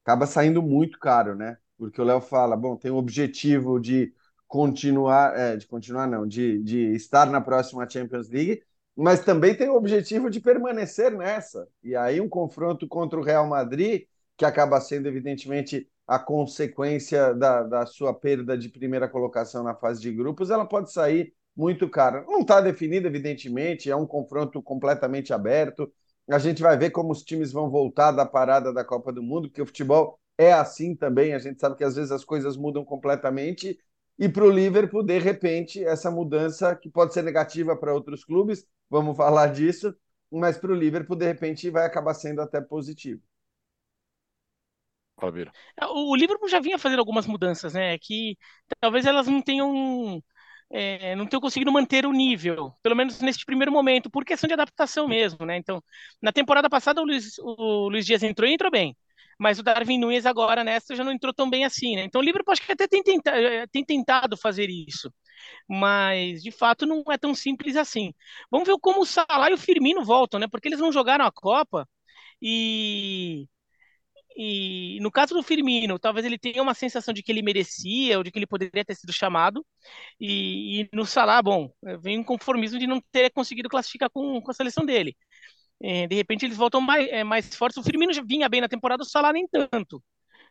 [0.03, 1.57] acaba saindo muito caro, né?
[1.77, 4.13] Porque o Léo fala, bom, tem o objetivo de
[4.47, 8.63] continuar, é, de continuar não, de, de estar na próxima Champions League,
[8.95, 11.67] mas também tem o objetivo de permanecer nessa.
[11.83, 14.03] E aí um confronto contra o Real Madrid,
[14.37, 20.01] que acaba sendo evidentemente a consequência da, da sua perda de primeira colocação na fase
[20.01, 22.23] de grupos, ela pode sair muito cara.
[22.27, 25.91] Não está definido, evidentemente, é um confronto completamente aberto.
[26.29, 29.49] A gente vai ver como os times vão voltar da parada da Copa do Mundo,
[29.49, 31.33] porque o futebol é assim também.
[31.33, 33.79] A gente sabe que às vezes as coisas mudam completamente.
[34.19, 38.65] E para o Liverpool, de repente, essa mudança que pode ser negativa para outros clubes,
[38.89, 39.95] vamos falar disso,
[40.31, 43.21] mas para o Liverpool, de repente, vai acabar sendo até positivo.
[45.79, 47.97] É, o Liverpool já vinha fazendo algumas mudanças, né?
[47.99, 48.37] Que
[48.79, 50.21] talvez elas não tenham
[50.71, 54.53] é, não tenham conseguido manter o nível, pelo menos neste primeiro momento, por questão de
[54.53, 55.57] adaptação mesmo, né?
[55.57, 55.81] Então,
[56.21, 58.95] na temporada passada o Luiz, o Luiz Dias entrou e entrou bem,
[59.39, 62.03] mas o Darwin Nunes agora nessa já não entrou tão bem assim, né?
[62.03, 63.31] Então o Liverpool acho que até tem, tenta,
[63.71, 65.11] tem tentado fazer isso
[65.67, 68.13] mas de fato não é tão simples assim.
[68.51, 70.47] Vamos ver como o Salah e o Firmino voltam, né?
[70.47, 71.87] Porque eles não jogaram a Copa
[72.41, 73.47] e
[74.37, 78.23] e no caso do Firmino, talvez ele tenha uma sensação de que ele merecia ou
[78.23, 79.65] de que ele poderia ter sido chamado.
[80.19, 84.51] E, e no Salah, bom, vem um conformismo de não ter conseguido classificar com, com
[84.51, 85.17] a seleção dele.
[85.81, 87.77] É, de repente eles voltam mais, é, mais fortes.
[87.77, 90.03] O Firmino já vinha bem na temporada, o Salah nem tanto.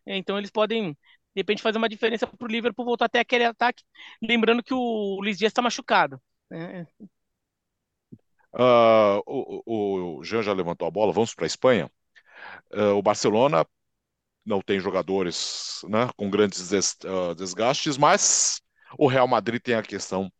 [0.04, 3.44] É, então eles podem de repente fazer uma diferença para o Liverpool voltar até aquele
[3.44, 3.84] ataque.
[4.22, 6.20] Lembrando que o Luiz Dias está machucado.
[6.50, 6.86] Né?
[8.52, 11.90] Uh, o, o, Jean já levantou a bola, vamos para a Espanha.
[12.72, 13.66] Uh, o Barcelona
[14.46, 18.60] não tem jogadores né, com grandes des, uh, desgastes, mas
[18.96, 20.30] o Real Madrid tem a questão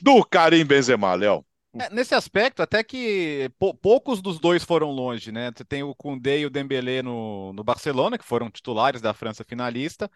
[0.00, 1.44] do Karim Benzema, Léo.
[1.80, 5.50] É, nesse aspecto, até que poucos dos dois foram longe, né?
[5.56, 9.42] Você tem o Koundé e o Dembélé no, no Barcelona, que foram titulares da França
[9.42, 10.10] finalista,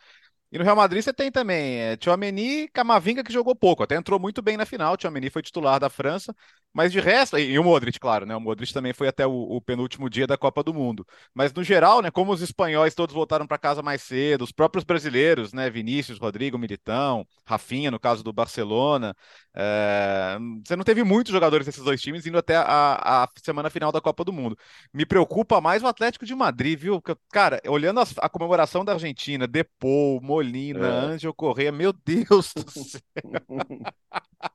[0.53, 3.83] e no Real Madrid você tem também é, Tchouameni Camavinga, que jogou pouco.
[3.83, 4.97] Até entrou muito bem na final.
[4.97, 6.35] Tchouameni foi titular da França.
[6.73, 7.39] Mas de resto...
[7.39, 8.37] E, e o Modric, claro, né?
[8.37, 11.07] O Modric também foi até o, o, penúltimo dia da Copa do Mundo.
[11.35, 12.11] Mas no geral, né?
[12.11, 15.69] Como os espanhóis todos voltaram para casa mais cedo, os próprios brasileiros, né?
[15.71, 19.17] Vinícius, Rodrigo, Militão, Rafinha, no caso do Barcelona.
[19.55, 20.39] É...
[20.65, 24.01] Você não teve muitos jogadores desses dois times indo até a, a semana final da
[24.01, 24.57] Copa do Mundo.
[24.93, 27.03] Me preocupa mais o Atlético de Madrid, viu?
[27.33, 30.91] Cara, olhando a, a comemoração da Argentina, Depou, Molina, é.
[30.91, 33.01] Ângelo Correia, meu Deus do céu.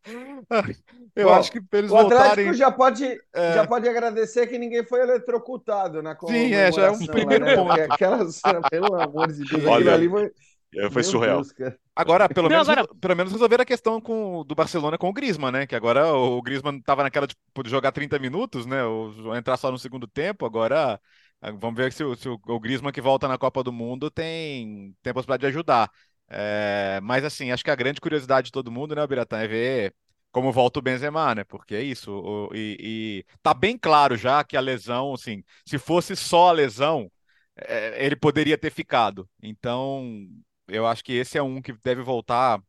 [1.15, 3.53] Eu Bom, acho que eles o Atlético já pode, é...
[3.53, 7.55] já pode agradecer que ninguém foi eletrocutado na Sim, é, já é um primeiro né?
[7.55, 7.71] ponto.
[7.71, 10.31] Aquela cena, pelo amor de Deus, Olha, ali foi...
[10.73, 11.41] É, foi surreal.
[11.41, 12.87] Deus, agora, pelo, Não, menos, agora...
[13.01, 15.67] pelo menos resolver a questão com, do Barcelona com o Griezmann, né?
[15.67, 18.83] Que agora o Griezmann estava naquela de, de jogar 30 minutos, né?
[18.85, 20.97] Ou entrar só no segundo tempo, agora
[21.41, 25.11] Vamos ver se o, se o, Griezmann que volta na Copa do Mundo tem, tem
[25.11, 25.91] a possibilidade de ajudar.
[26.29, 29.95] É, mas assim, acho que a grande curiosidade de todo mundo, né, Biratã, é ver
[30.31, 31.43] como volta o Benzema, né?
[31.43, 32.11] Porque é isso.
[32.11, 36.51] O, e, e, tá bem claro já que a lesão, assim, se fosse só a
[36.53, 37.11] lesão,
[37.55, 39.27] é, ele poderia ter ficado.
[39.41, 40.27] Então,
[40.67, 42.61] eu acho que esse é um que deve voltar,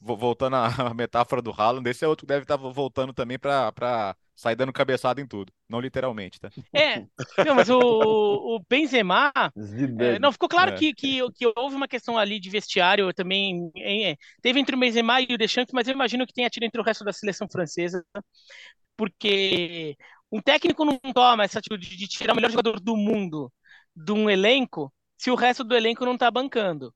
[0.00, 4.16] voltando à metáfora do Haaland, esse é outro que deve estar tá voltando também para
[4.34, 5.52] sair dando cabeçada em tudo.
[5.68, 6.50] Não literalmente, tá?
[6.74, 7.00] É,
[7.46, 9.32] não, mas o, o Benzema.
[9.98, 10.76] É, não, ficou claro é.
[10.76, 13.70] que, que, que houve uma questão ali de vestiário também.
[13.76, 16.80] É, teve entre o Benzema e o Deschamps, mas eu imagino que tenha tido entre
[16.80, 18.04] o resto da seleção francesa,
[18.96, 19.96] porque
[20.30, 23.52] um técnico não toma essa atitude de tirar o melhor jogador do mundo
[23.94, 26.92] de um elenco se o resto do elenco não tá bancando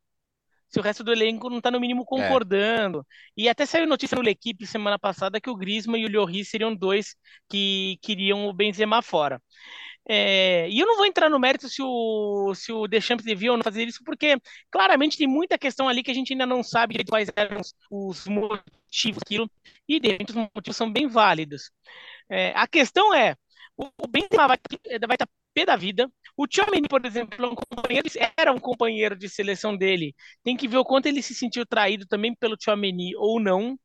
[0.69, 2.05] se o resto do elenco não está no mínimo é.
[2.05, 3.01] concordando.
[3.01, 3.43] É.
[3.43, 6.75] E até saiu notícia no L'Equipe semana passada que o Griezmann e o Lloris seriam
[6.75, 7.17] dois
[7.49, 9.41] que queriam o Benzema fora.
[10.09, 13.57] É, e eu não vou entrar no mérito se o, se o Deschamps devia ou
[13.57, 14.37] não fazer isso, porque
[14.71, 18.27] claramente tem muita questão ali que a gente ainda não sabe quais eram os, os
[18.29, 19.51] motivos daquilo,
[19.89, 21.73] e de repente os motivos são bem válidos.
[22.31, 23.35] É, a questão é,
[23.77, 24.59] o, o Benzema vai,
[25.09, 26.11] vai estar pé da vida.
[26.37, 30.14] O Tchouameni, por exemplo, é um companheiro, era um companheiro de seleção dele.
[30.44, 33.79] Tem que ver o quanto ele se sentiu traído também pelo Tchouameni ou não.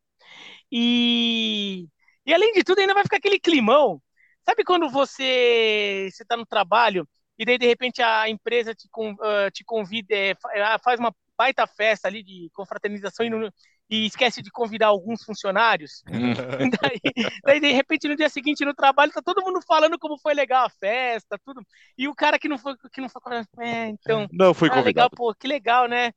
[0.72, 1.88] E,
[2.26, 4.02] e além de tudo, ainda vai ficar aquele climão.
[4.46, 9.64] Sabe quando você está no trabalho e daí de repente a empresa te, uh, te
[9.64, 10.36] convida, é,
[10.84, 13.50] faz uma baita festa ali de confraternização e, não,
[13.92, 16.02] e esquece de convidar alguns funcionários.
[16.22, 16.34] Hum.
[16.82, 17.00] daí,
[17.44, 20.66] daí, de repente, no dia seguinte, no trabalho, tá todo mundo falando como foi legal
[20.66, 21.62] a festa, tudo.
[21.98, 23.22] E o cara que não foi, que não foi,
[23.60, 24.28] é, então.
[24.32, 24.86] Não foi ah, convidado.
[24.86, 26.12] Legal, pô, que legal, né?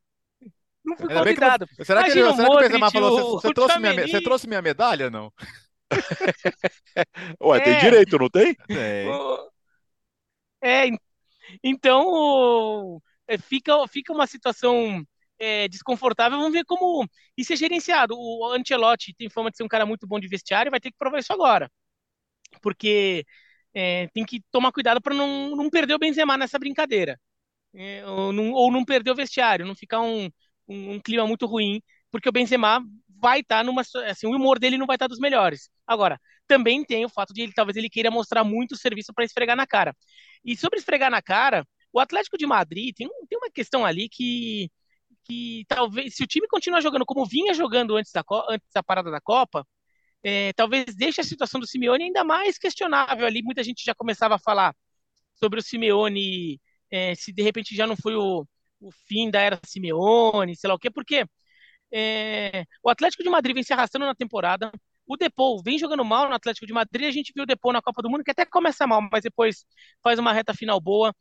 [0.84, 1.66] Não fui convidado.
[1.78, 1.84] Não...
[1.84, 4.46] Será, Imagina que, ele, será que o Benzema falou, você, você, trouxe minha, você trouxe
[4.46, 5.32] minha medalha, não?
[7.42, 7.60] Ué, é.
[7.60, 8.54] tem direito, não tem?
[8.54, 9.08] Tem.
[10.62, 10.84] É,
[11.62, 15.04] então é, fica, fica uma situação
[15.38, 16.38] é, desconfortável.
[16.38, 18.14] Vamos ver como isso é gerenciado.
[18.16, 20.98] O Ancelotti tem fama de ser um cara muito bom de vestiário, vai ter que
[20.98, 21.70] provar isso agora.
[22.62, 23.24] Porque
[23.74, 27.18] é, tem que tomar cuidado para não, não perder o Benzema nessa brincadeira.
[27.74, 30.26] É, ou, não, ou, não, perder o vestiário, não ficar um,
[30.68, 32.80] um, um clima muito ruim, porque o Benzema
[33.20, 33.82] vai estar tá numa.
[33.82, 35.70] Assim, o humor dele não vai estar tá dos melhores.
[35.86, 39.56] Agora, também tem o fato de ele talvez ele queira mostrar muito serviço para esfregar
[39.56, 39.94] na cara.
[40.44, 44.70] E sobre esfregar na cara, o Atlético de Madrid tem, tem uma questão ali que
[45.24, 49.10] que talvez, se o time continuar jogando como vinha jogando antes da, antes da parada
[49.10, 49.66] da Copa,
[50.22, 53.42] é, talvez deixe a situação do Simeone ainda mais questionável ali.
[53.42, 54.74] Muita gente já começava a falar
[55.34, 56.60] sobre o Simeone,
[56.90, 58.46] é, se de repente já não foi o,
[58.80, 61.26] o fim da era Simeone, sei lá o quê, porque
[61.92, 64.72] é, o Atlético de Madrid vem se arrastando na temporada.
[65.06, 67.06] O Depou vem jogando mal no Atlético de Madrid.
[67.08, 69.64] A gente viu o Depou na Copa do Mundo, que até começa mal, mas depois
[70.02, 71.14] faz uma reta final boa.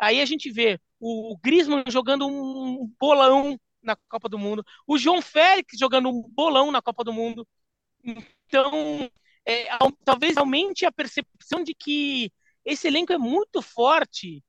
[0.00, 5.20] Aí a gente vê o Griezmann jogando um bolão na Copa do Mundo, o João
[5.20, 7.46] Félix jogando um bolão na Copa do Mundo.
[8.02, 9.10] Então,
[9.46, 9.66] é,
[10.04, 12.32] talvez aumente a percepção de que
[12.64, 14.42] esse elenco é muito forte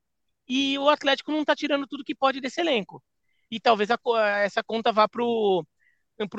[0.48, 3.02] e o Atlético não está tirando tudo que pode desse elenco.
[3.50, 3.98] E talvez a,
[4.38, 5.64] essa conta vá para o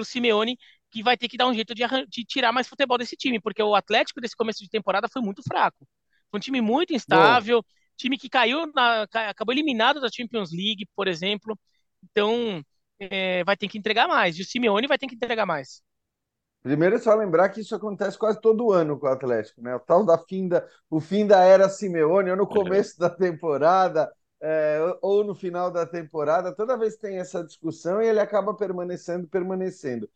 [0.03, 0.57] Simeone,
[0.89, 3.61] que vai ter que dar um jeito de, de, tirar mais futebol desse time, porque
[3.61, 5.87] o Atlético desse começo de temporada foi muito fraco.
[6.31, 7.63] Foi um time muito instável.
[7.97, 11.57] Time que caiu, na, acabou eliminado da Champions League, por exemplo.
[12.03, 12.63] Então,
[12.99, 14.37] é, vai ter que entregar mais.
[14.37, 15.81] E o Simeone vai ter que entregar mais.
[16.61, 19.75] Primeiro é só lembrar que isso acontece quase todo ano com o Atlético, né?
[19.75, 24.09] O tal da fim da, o fim da era Simeone, ou no começo da temporada,
[24.41, 29.27] é, ou no final da temporada, toda vez tem essa discussão e ele acaba permanecendo,
[29.27, 30.09] permanecendo.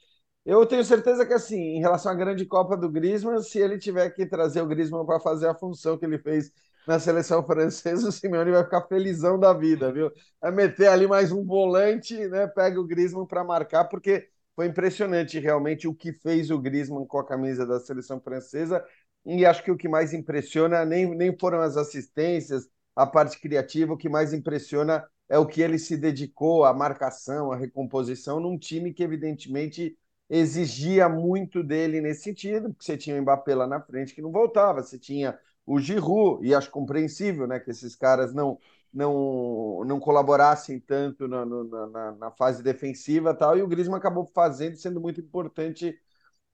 [0.45, 4.09] Eu tenho certeza que, assim, em relação à grande Copa do Griezmann, se ele tiver
[4.11, 6.51] que trazer o Griezmann para fazer a função que ele fez
[6.87, 10.09] na seleção francesa, o Simeone vai ficar felizão da vida, viu?
[10.41, 12.47] Vai meter ali mais um volante, né?
[12.47, 17.19] Pega o Griezmann para marcar, porque foi impressionante realmente o que fez o Griezmann com
[17.19, 18.83] a camisa da seleção francesa.
[19.25, 23.93] E acho que o que mais impressiona nem, nem foram as assistências, a parte criativa,
[23.93, 28.57] o que mais impressiona é o que ele se dedicou à marcação, à recomposição, num
[28.57, 29.97] time que evidentemente
[30.29, 34.31] exigia muito dele nesse sentido, porque você tinha o Mbappé lá na frente que não
[34.31, 38.57] voltava, você tinha o Giroud, e acho compreensível né, que esses caras não,
[38.93, 44.77] não, não colaborassem tanto na, na, na, fase defensiva tal, e o Griezmann acabou fazendo,
[44.77, 45.99] sendo muito importante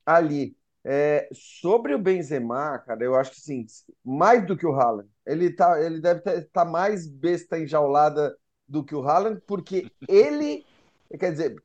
[0.06, 0.58] ali.
[0.86, 3.65] É, sobre o Benzema, cara, eu acho que sim,
[4.04, 5.10] mais do que o Haaland.
[5.26, 8.36] Ele, tá, ele deve estar tá mais besta enjaulada
[8.67, 10.65] do que o Haaland, porque ele,
[11.19, 11.63] quer dizer,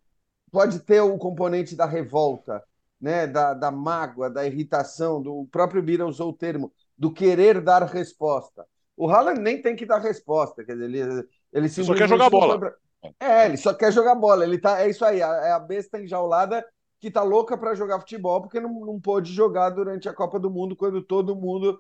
[0.53, 2.63] pode ter o componente da revolta,
[3.01, 7.61] né, da, da mágoa, da irritação, do o próprio Bira usou o termo, do querer
[7.61, 8.67] dar resposta.
[8.97, 12.59] O Haaland nem tem que dar resposta, quer dizer, ele, ele só quer jogar bola.
[12.59, 12.75] Pra...
[13.21, 14.45] É, ele só quer jogar bola.
[14.45, 16.65] Ele tá, é isso aí, é a besta enjaulada
[17.01, 20.51] que tá louca para jogar futebol porque não, não pôde jogar durante a Copa do
[20.51, 21.79] Mundo quando todo mundo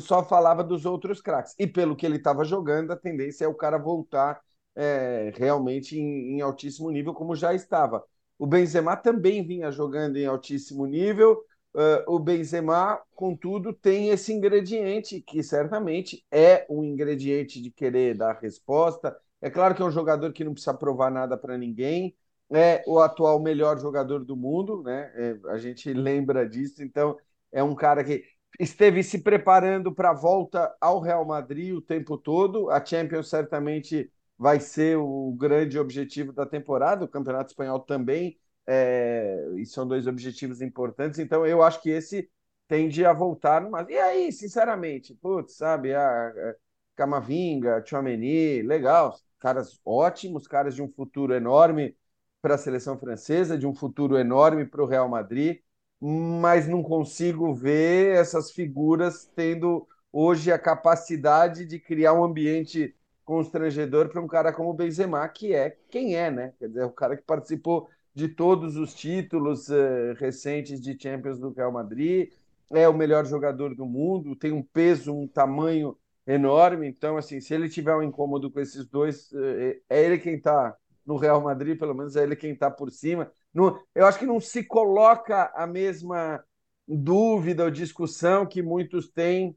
[0.00, 1.54] só falava dos outros craques.
[1.58, 4.40] E pelo que ele estava jogando, a tendência é o cara voltar
[4.74, 8.04] é, realmente em, em, altíssimo nível, como já estava.
[8.38, 11.40] O Benzema também vinha jogando em altíssimo nível.
[11.76, 18.38] Uh, o Benzema, contudo, tem esse ingrediente que certamente é um ingrediente de querer dar
[18.40, 19.14] resposta.
[19.42, 22.16] É claro que é um jogador que não precisa provar nada para ninguém.
[22.50, 25.12] É o atual melhor jogador do mundo, né?
[25.16, 26.82] É, a gente lembra disso.
[26.82, 27.14] Então,
[27.52, 28.24] é um cara que
[28.58, 32.70] esteve se preparando para a volta ao Real Madrid o tempo todo.
[32.70, 39.48] A Champions certamente vai ser o grande objetivo da temporada, o Campeonato Espanhol também, é,
[39.56, 42.30] e são dois objetivos importantes, então eu acho que esse
[42.68, 46.54] tende a voltar, mas e aí, sinceramente, putz, sabe, a, a
[46.96, 51.96] Camavinga, Chouameni, legal, caras ótimos, caras de um futuro enorme
[52.42, 55.60] para a seleção francesa, de um futuro enorme para o Real Madrid,
[56.00, 64.08] mas não consigo ver essas figuras tendo hoje a capacidade de criar um ambiente constrangedor
[64.08, 66.54] para um cara como o Benzema, que é quem é, né?
[66.58, 71.52] Quer dizer, o cara que participou de todos os títulos uh, recentes de Champions do
[71.52, 72.32] Real Madrid,
[72.70, 75.94] é o melhor jogador do mundo, tem um peso, um tamanho
[76.26, 76.88] enorme.
[76.88, 80.74] Então, assim, se ele tiver um incômodo com esses dois, uh, é ele quem está
[81.04, 83.30] no Real Madrid, pelo menos é ele quem está por cima.
[83.52, 86.42] No, eu acho que não se coloca a mesma
[86.88, 89.54] dúvida ou discussão que muitos têm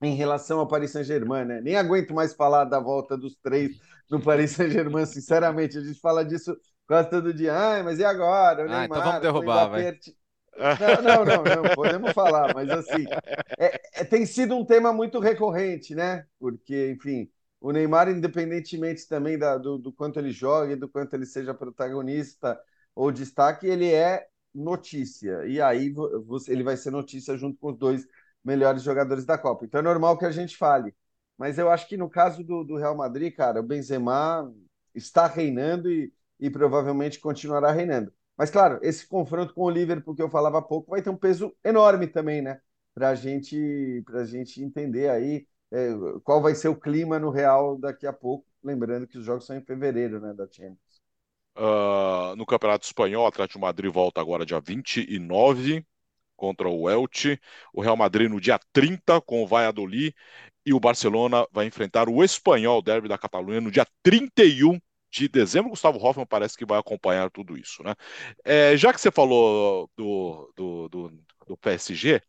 [0.00, 1.60] em relação ao Paris Saint-Germain, né?
[1.60, 3.78] Nem aguento mais falar da volta dos três
[4.10, 5.76] no Paris Saint-Germain, sinceramente.
[5.76, 7.54] A gente fala disso quase todo dia.
[7.54, 8.66] Ah, mas e agora?
[8.66, 9.98] O ah, então vamos derrubar, vai.
[10.56, 13.04] Não, não, não, não, podemos falar, mas assim,
[13.58, 16.26] é, é, tem sido um tema muito recorrente, né?
[16.38, 17.28] Porque, enfim,
[17.60, 21.52] o Neymar, independentemente também da, do, do quanto ele joga e do quanto ele seja
[21.52, 22.60] protagonista
[22.94, 25.44] ou destaque, ele é notícia.
[25.46, 28.06] E aí você, ele vai ser notícia junto com os dois
[28.44, 29.64] melhores jogadores da Copa.
[29.64, 30.94] Então é normal que a gente fale.
[31.36, 34.52] Mas eu acho que no caso do, do Real Madrid, cara, o Benzema
[34.94, 38.12] está reinando e, e provavelmente continuará reinando.
[38.36, 41.16] Mas, claro, esse confronto com o Liverpool que eu falava há pouco vai ter um
[41.16, 42.60] peso enorme também, né?
[42.92, 45.90] Para gente, a gente entender aí é,
[46.22, 48.46] qual vai ser o clima no Real daqui a pouco.
[48.62, 50.78] Lembrando que os jogos são em fevereiro, né, da Champions.
[51.56, 55.86] Uh, no Campeonato Espanhol, o Atlético Madrid volta agora dia 29
[56.36, 57.38] contra o Elche,
[57.72, 60.14] o Real Madrid no dia 30 com o Valladolid
[60.66, 64.80] e o Barcelona vai enfrentar o Espanhol, derby da Catalunha, no dia 31
[65.14, 65.70] de dezembro.
[65.70, 67.94] Gustavo Hoffmann parece que vai acompanhar tudo isso, né?
[68.44, 71.12] É, já que você falou do, do, do,
[71.46, 72.20] do PSG,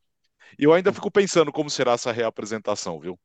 [0.57, 3.19] eu ainda fico pensando como será essa reapresentação, viu?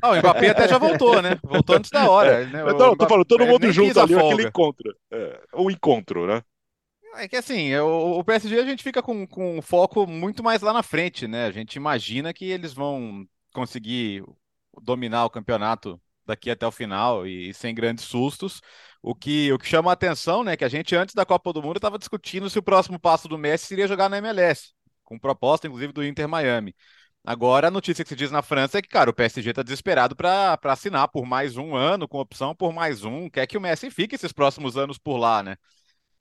[0.00, 1.36] Não, o Mbappé até já voltou, né?
[1.42, 2.42] Voltou antes da hora.
[2.42, 2.62] É, né?
[2.70, 4.96] Então, tô falando, todo mundo junto ali, aquele encontro.
[5.10, 6.40] É, o encontro, né?
[7.16, 10.72] É que assim, o, o PSG a gente fica com, com foco muito mais lá
[10.72, 11.46] na frente, né?
[11.46, 14.24] A gente imagina que eles vão conseguir
[14.80, 18.60] dominar o campeonato daqui até o final e, e sem grandes sustos.
[19.02, 21.62] O que, o que chama a atenção, né, que a gente antes da Copa do
[21.62, 24.72] Mundo estava discutindo se o próximo passo do Messi seria jogar na MLS,
[25.04, 26.74] com proposta inclusive do Inter Miami.
[27.26, 30.14] Agora, a notícia que se diz na França é que, cara, o PSG está desesperado
[30.14, 33.30] para assinar por mais um ano, com opção por mais um.
[33.30, 35.56] Quer que o Messi fique esses próximos anos por lá, né?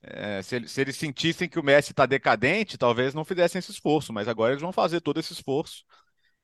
[0.01, 4.13] É, se, se, eles sentissem que o Messi está decadente, talvez não fizessem esse esforço,
[4.13, 5.83] mas agora eles vão fazer todo esse esforço.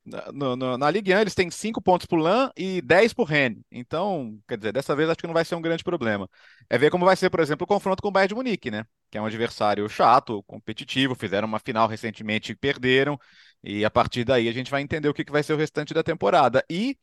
[0.09, 3.63] Na, na, na Ligue 1, eles têm 5 pontos por LAN e 10 por Rennes.
[3.71, 6.27] Então, quer dizer, dessa vez acho que não vai ser um grande problema.
[6.69, 8.85] É ver como vai ser, por exemplo, o confronto com o Bayern de Munique, né?
[9.11, 13.19] Que é um adversário chato, competitivo, fizeram uma final recentemente e perderam.
[13.63, 15.93] E a partir daí a gente vai entender o que, que vai ser o restante
[15.93, 16.63] da temporada.
[16.69, 16.97] E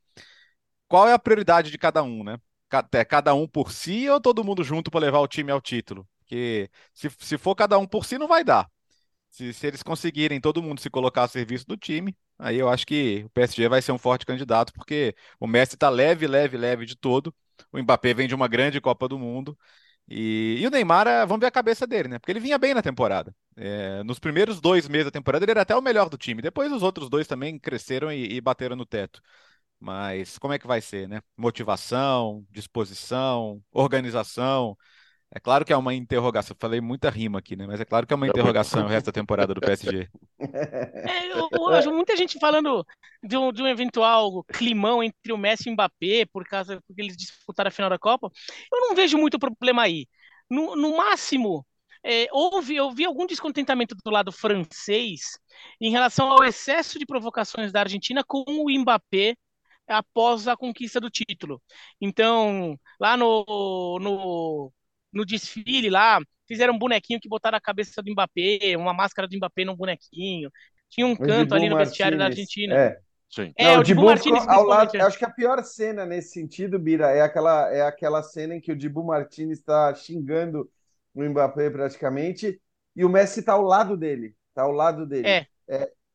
[0.88, 2.38] qual é a prioridade de cada um, né?
[2.92, 6.07] É cada um por si ou todo mundo junto para levar o time ao título?
[6.18, 8.68] Porque se, se for cada um por si, não vai dar.
[9.37, 12.87] Se, se eles conseguirem todo mundo se colocar a serviço do time, aí eu acho
[12.87, 16.87] que o PSG vai ser um forte candidato, porque o Messi está leve, leve, leve
[16.87, 17.34] de todo.
[17.70, 19.57] O Mbappé vem de uma grande Copa do Mundo.
[20.09, 22.18] E, e, o Neymar, é, vamos ver a cabeça dele, né?
[22.18, 23.34] Porque ele vinha bem na temporada.
[23.57, 26.41] É, nos primeiros dois meses da temporada, ele era até o melhor do time.
[26.41, 29.20] Depois os outros dois também cresceram e, e bateram no teto.
[29.80, 31.20] Mas como é que vai ser, né?
[31.37, 34.76] Motivação, disposição, organização.
[35.35, 36.57] É claro que é uma interrogação.
[36.59, 37.66] Falei muita rima aqui, né?
[37.66, 40.09] Mas é claro que é uma interrogação o resto da temporada do PSG.
[40.39, 42.87] É, eu, eu, muita gente falando
[43.22, 47.01] de um, de um, eventual climão entre o Messi e o Mbappé por causa porque
[47.01, 48.31] eles disputaram a final da Copa.
[48.72, 50.07] Eu não vejo muito problema aí.
[50.49, 51.66] No, no máximo,
[52.05, 55.20] é, houve, eu vi algum descontentamento do lado francês
[55.81, 59.35] em relação ao excesso de provocações da Argentina com o Mbappé
[59.89, 61.61] após a conquista do título.
[62.01, 64.72] Então, lá no, no,
[65.16, 69.36] no desfile lá, fizeram um bonequinho que botaram a cabeça do Mbappé, uma máscara do
[69.36, 70.50] Mbappé num bonequinho.
[70.88, 72.74] Tinha um canto ali no vestiário da Argentina.
[72.74, 72.98] É.
[73.28, 73.52] Sim.
[73.56, 77.10] É, Não, o Dibu Martinez ao lado, acho que a pior cena nesse sentido, Bira,
[77.10, 80.70] é aquela, é aquela cena em que o Dibu Martinez está xingando
[81.12, 82.60] o Mbappé praticamente
[82.94, 85.28] e o Messi está ao lado dele, está ao lado dele.
[85.28, 85.46] É.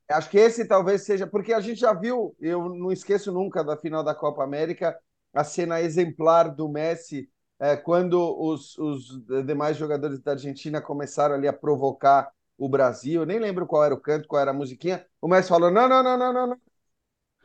[0.10, 3.78] Acho que esse talvez seja, porque a gente já viu, eu não esqueço nunca da
[3.78, 4.98] final da Copa América,
[5.34, 7.30] a cena exemplar do Messi,
[7.62, 13.28] é, quando os, os demais jogadores da Argentina começaram ali a provocar o Brasil, eu
[13.28, 16.04] nem lembro qual era o canto, qual era a musiquinha, o Messi falou, não, não,
[16.04, 16.62] não, não, não, não.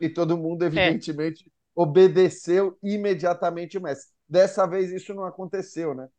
[0.01, 4.09] E todo mundo, evidentemente, obedeceu imediatamente o Messi.
[4.29, 6.09] Dessa vez isso não aconteceu, né?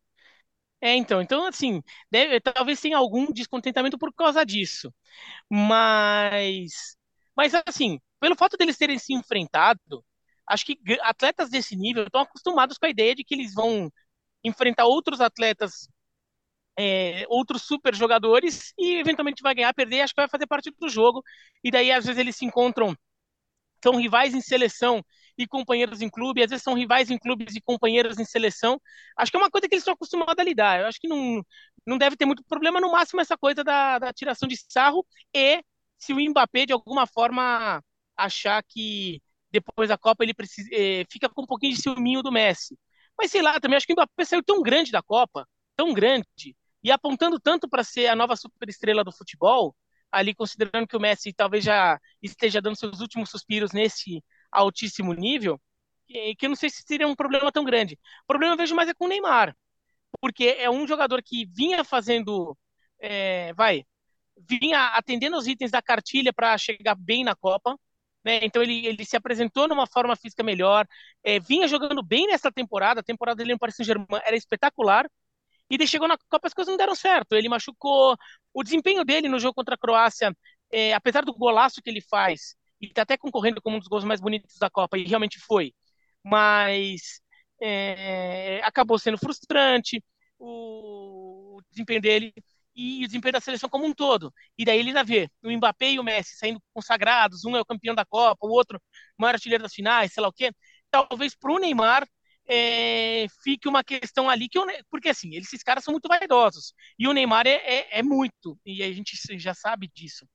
[0.80, 4.94] É, então, então assim, deve- talvez tenha algum descontentamento por causa disso.
[5.50, 6.96] Mas,
[7.36, 10.04] mas assim, pelo fato deles terem se enfrentado,
[10.48, 13.90] acho que atletas desse nível estão acostumados com a ideia de que eles vão
[14.44, 15.88] enfrentar outros atletas,
[16.78, 20.88] é, outros super jogadores e eventualmente vai ganhar, perder, acho que vai fazer parte do
[20.88, 21.22] jogo.
[21.62, 22.96] E daí às vezes eles se encontram,
[23.82, 25.04] são rivais em seleção
[25.36, 28.80] e companheiros em clube, às vezes são rivais em clubes e companheiros em seleção.
[29.16, 30.80] Acho que é uma coisa que eles estão acostumados a lidar.
[30.80, 31.42] Eu acho que não,
[31.86, 35.62] não deve ter muito problema, no máximo essa coisa da, da tiração de sarro e
[35.98, 37.82] se o Mbappé de alguma forma
[38.16, 39.20] achar que
[39.50, 42.78] depois da Copa ele precisa, eh, fica com um pouquinho de ciúminho do Messi.
[43.16, 45.46] Mas sei lá, também acho que o Mbappé saiu tão grande da Copa,
[45.76, 49.74] tão grande, e apontando tanto para ser a nova superestrela do futebol,
[50.10, 55.60] ali considerando que o Messi talvez já esteja dando seus últimos suspiros nesse altíssimo nível,
[56.06, 57.98] que que eu não sei se seria um problema tão grande.
[58.24, 59.54] O problema eu vejo mais é com o Neymar,
[60.20, 62.56] porque é um jogador que vinha fazendo,
[63.00, 63.84] é, vai,
[64.48, 67.76] vinha atendendo os itens da cartilha para chegar bem na Copa,
[68.28, 68.40] né?
[68.42, 70.86] Então ele, ele se apresentou numa forma física melhor,
[71.24, 75.10] é, vinha jogando bem nessa temporada, a temporada dele no Paris Saint-Germain era espetacular,
[75.70, 78.16] e daí chegou na Copa as coisas não deram certo, ele machucou,
[78.52, 80.36] o desempenho dele no jogo contra a Croácia,
[80.70, 84.04] é, apesar do golaço que ele faz, e está até concorrendo como um dos gols
[84.04, 85.72] mais bonitos da Copa, e realmente foi,
[86.22, 87.22] mas
[87.62, 90.04] é, acabou sendo frustrante
[90.38, 92.34] o, o desempenho dele
[92.78, 94.32] e o desempenho da seleção como um todo.
[94.56, 97.64] E daí ele ainda vê o Mbappé e o Messi saindo consagrados, um é o
[97.66, 98.80] campeão da Copa, o outro
[99.18, 100.52] maior artilheiro das finais, sei lá o quê.
[100.90, 102.06] Talvez para o Neymar
[102.46, 104.58] é, fique uma questão ali que
[104.90, 108.82] porque assim, esses caras são muito vaidosos e o Neymar é, é, é muito e
[108.82, 110.26] a gente já sabe disso.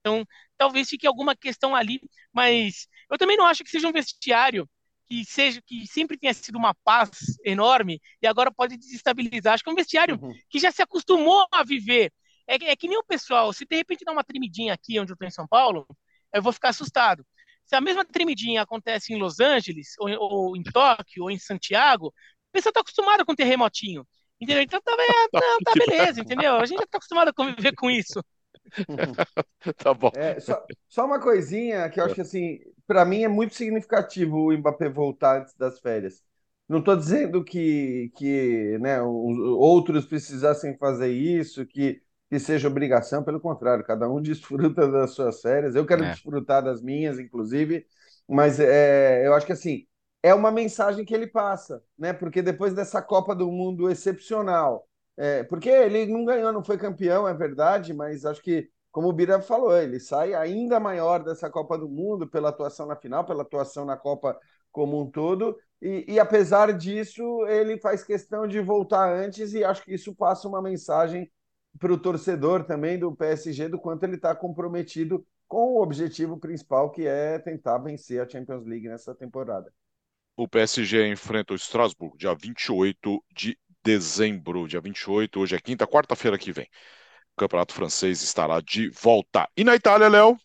[0.00, 0.24] Então,
[0.58, 2.00] talvez fique alguma questão ali,
[2.32, 4.68] mas eu também não acho que seja um vestiário
[5.08, 7.10] que seja que sempre tenha sido uma paz
[7.44, 9.54] enorme e agora pode desestabilizar.
[9.54, 10.32] Acho que é um vestiário Uhum.
[10.48, 12.12] que já se acostumou a viver.
[12.46, 15.14] É, é que nem o pessoal, se de repente dá uma tremidinha aqui onde eu
[15.14, 15.86] estou em São Paulo,
[16.32, 17.24] eu vou ficar assustado.
[17.64, 22.08] Se a mesma tremidinha acontece em Los Angeles, ou, ou em Tóquio, ou em Santiago,
[22.08, 22.12] o
[22.52, 24.06] pessoal está acostumado com terremotinho.
[24.40, 24.62] Entendeu?
[24.62, 26.56] Então tá, é, tá, tá beleza, entendeu?
[26.56, 28.22] A gente já está acostumado a conviver com isso.
[29.78, 30.12] Tá bom.
[30.12, 34.36] É, só, só uma coisinha que eu acho que assim, para mim é muito significativo
[34.48, 36.22] o Mbappé voltar antes das férias.
[36.68, 43.22] Não estou dizendo que, que né, os outros precisassem fazer isso, que, que seja obrigação,
[43.24, 45.74] pelo contrário, cada um desfruta das suas férias.
[45.74, 46.08] Eu quero É.
[46.08, 47.86] desfrutar das minhas, inclusive,
[48.28, 49.86] mas é, eu acho que assim,
[50.22, 52.12] é uma mensagem que ele passa, né?
[52.12, 54.86] Porque depois dessa Copa do Mundo excepcional,
[55.16, 59.12] é, porque ele não ganhou, não foi campeão, é verdade, mas acho que como o
[59.12, 63.42] Bira falou, ele sai ainda maior dessa Copa do Mundo pela atuação na final, pela
[63.42, 64.38] atuação na Copa
[64.70, 65.56] como um todo.
[65.80, 70.46] E, e, apesar disso, ele faz questão de voltar antes, e acho que isso passa
[70.46, 71.30] uma mensagem
[71.78, 76.90] para o torcedor também do PSG do quanto ele está comprometido com o objetivo principal,
[76.90, 79.72] que é tentar vencer a Champions League nessa temporada.
[80.36, 84.66] O PSG enfrenta o Strasbourg dia 28 de dezembro.
[84.68, 86.68] Dia 28, hoje é quinta, quarta-feira que vem.
[87.34, 89.48] O Campeonato Francês estará de volta.
[89.56, 90.38] E na Itália, Léo?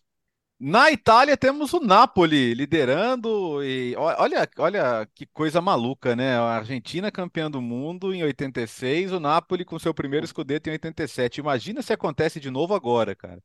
[0.60, 6.36] Na Itália temos o Napoli liderando e olha, olha que coisa maluca, né?
[6.36, 11.38] A Argentina campeã do mundo em 86, o Napoli com seu primeiro escudeto em 87.
[11.38, 13.40] Imagina se acontece de novo agora, cara.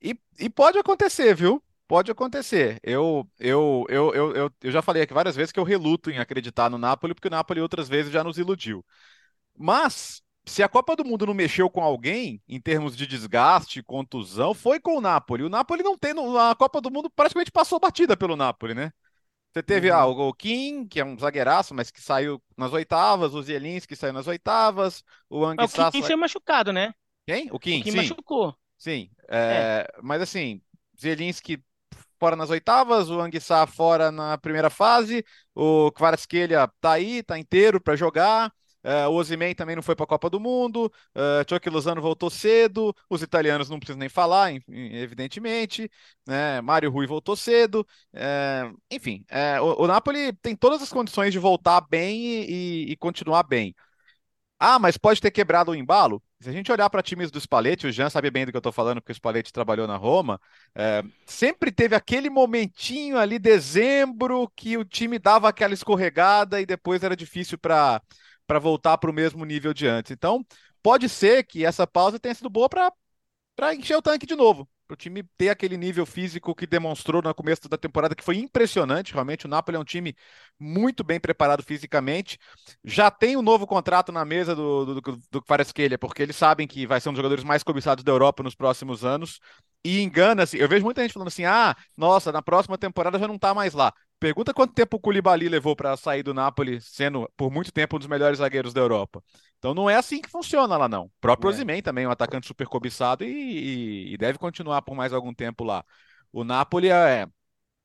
[0.00, 1.62] E, e pode acontecer, viu?
[1.88, 2.78] Pode acontecer.
[2.82, 6.70] Eu, eu, eu, eu, eu já falei aqui várias vezes que eu reluto em acreditar
[6.70, 8.84] no Napoli, porque o Napoli outras vezes já nos iludiu.
[9.56, 14.54] Mas se a Copa do Mundo não mexeu com alguém em termos de desgaste, contusão,
[14.54, 15.42] foi com o Napoli.
[15.42, 16.12] O Napoli não tem.
[16.38, 18.92] A Copa do Mundo praticamente passou batida pelo Napoli, né?
[19.52, 23.42] Você teve ah, o Kim, que é um zagueiraço, mas que saiu nas oitavas, o
[23.42, 26.92] Zielinski que saiu nas oitavas, o Mas o Anguissa Kim foi machucado, né?
[27.26, 27.48] Quem?
[27.50, 27.96] O Kim, O Kim sim.
[27.96, 28.54] machucou.
[28.76, 30.60] Sim, é, mas assim,
[31.00, 31.58] Zielinski
[32.20, 37.80] fora nas oitavas, o Anguissá fora na primeira fase, o Kvaratskhelia tá aí, tá inteiro
[37.80, 38.52] para jogar.
[38.86, 42.94] Uh, o Osimhen também não foi para a Copa do Mundo, uh, Lozano voltou cedo,
[43.10, 45.90] os italianos não precisam nem falar, evidentemente,
[46.24, 46.60] né?
[46.60, 47.84] Mário Rui voltou cedo,
[48.14, 52.96] uh, enfim, uh, o, o, Napoli tem todas as condições de voltar bem e, e,
[52.96, 53.74] continuar bem.
[54.58, 56.22] Ah, mas pode ter quebrado o embalo?
[56.40, 58.60] Se a gente olhar para times do Spalletti, o Jean sabe bem do que eu
[58.60, 60.40] estou falando, porque o Spalletti trabalhou na Roma,
[61.26, 67.16] sempre teve aquele momentinho ali, dezembro, que o time dava aquela escorregada e depois era
[67.16, 68.00] difícil para
[68.46, 70.10] para voltar para o mesmo nível de antes.
[70.12, 70.44] Então,
[70.82, 74.94] pode ser que essa pausa tenha sido boa para encher o tanque de novo, para
[74.94, 79.12] o time ter aquele nível físico que demonstrou no começo da temporada, que foi impressionante.
[79.12, 80.14] Realmente, o Napoli é um time
[80.58, 82.38] muito bem preparado fisicamente.
[82.84, 85.42] Já tem um novo contrato na mesa do, do, do, do
[85.98, 89.04] porque eles sabem que vai ser um dos jogadores mais cobiçados da Europa nos próximos
[89.04, 89.40] anos.
[89.84, 90.58] E engana-se.
[90.58, 93.72] Eu vejo muita gente falando assim: ah, nossa, na próxima temporada já não está mais
[93.72, 93.92] lá.
[94.18, 97.98] Pergunta quanto tempo o Koulibaly levou para sair do Napoli, sendo por muito tempo um
[97.98, 99.22] dos melhores zagueiros da Europa.
[99.58, 101.04] Então não é assim que funciona lá, não.
[101.04, 101.54] O próprio é.
[101.54, 105.64] Osimhen também, um atacante super cobiçado e, e, e, deve continuar por mais algum tempo
[105.64, 105.84] lá.
[106.32, 107.26] O Napoli é.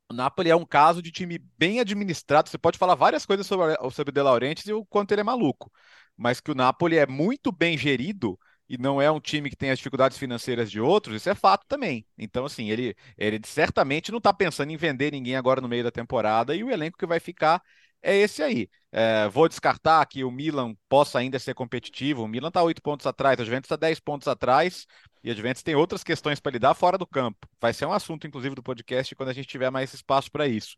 [0.10, 2.50] O Napoli é um caso de time bem administrado.
[2.50, 5.24] Você pode falar várias coisas sobre, sobre o De Laurentiis e o quanto ele é
[5.24, 5.72] maluco.
[6.18, 8.38] Mas que o Napoli é muito bem gerido
[8.72, 11.66] e não é um time que tem as dificuldades financeiras de outros, isso é fato
[11.68, 12.06] também.
[12.18, 15.92] Então, assim, ele, ele certamente não está pensando em vender ninguém agora no meio da
[15.92, 17.62] temporada e o elenco que vai ficar
[18.02, 18.70] é esse aí.
[18.90, 22.24] É, vou descartar que o Milan possa ainda ser competitivo.
[22.24, 24.88] O Milan está oito pontos atrás, a Juventus está dez pontos atrás
[25.22, 27.46] e a Juventus tem outras questões para lidar fora do campo.
[27.60, 30.78] Vai ser um assunto, inclusive, do podcast quando a gente tiver mais espaço para isso.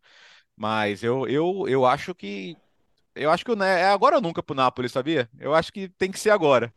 [0.55, 2.57] Mas eu, eu, eu acho que.
[3.15, 5.29] Eu acho que é agora ou nunca para o Napoli, sabia?
[5.39, 6.73] Eu acho que tem que ser agora.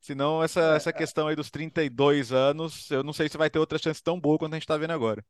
[0.00, 0.92] Senão, essa, é, essa é.
[0.92, 4.38] questão aí dos 32 anos, eu não sei se vai ter outra chance tão boa
[4.38, 5.24] quanto a gente está vendo agora.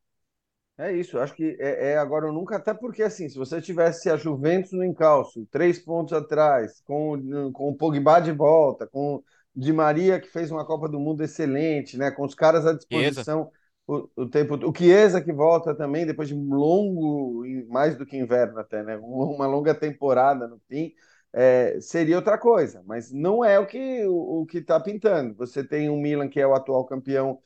[0.78, 4.08] É isso, acho que é, é, agora ou nunca, até porque assim, se você tivesse
[4.08, 9.22] a Juventus no encalço, três pontos atrás, com, com o Pogba de volta, com
[9.54, 13.50] Di Maria que fez uma Copa do Mundo excelente, né, com os caras à disposição
[13.86, 18.16] o, o, tempo, o Chiesa que volta também depois de um longo, mais do que
[18.16, 20.94] inverno até, né, uma longa temporada no fim,
[21.32, 25.34] é, seria outra coisa, mas não é o que o, o que está pintando.
[25.36, 27.38] Você tem um Milan que é o atual campeão,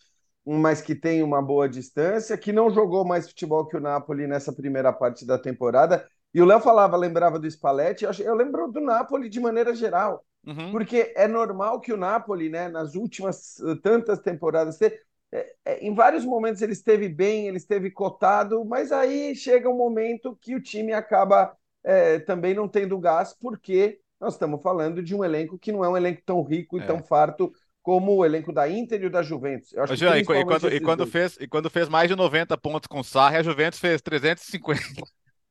[0.44, 4.52] mas que tem uma boa distância, que não jogou mais futebol que o Napoli nessa
[4.52, 6.06] primeira parte da temporada.
[6.32, 10.24] E o Léo falava, lembrava do Spalletti, eu, eu lembro do Napoli de maneira geral,
[10.46, 10.72] uhum.
[10.72, 15.94] porque é normal que o Napoli, né, nas últimas eh, tantas temporadas, é, é, em
[15.94, 20.60] vários momentos ele esteve bem, ele esteve cotado, mas aí chega um momento que o
[20.60, 25.70] time acaba é, também não tendo gás, porque nós estamos falando de um elenco que
[25.70, 26.86] não é um elenco tão rico e é.
[26.86, 29.72] tão farto como o elenco da Inter e o da Juventus.
[29.74, 32.86] Eu acho Jean, e, quando, e, quando fez, e quando fez mais de 90 pontos
[32.86, 34.80] com o Sarri, a Juventus fez 350.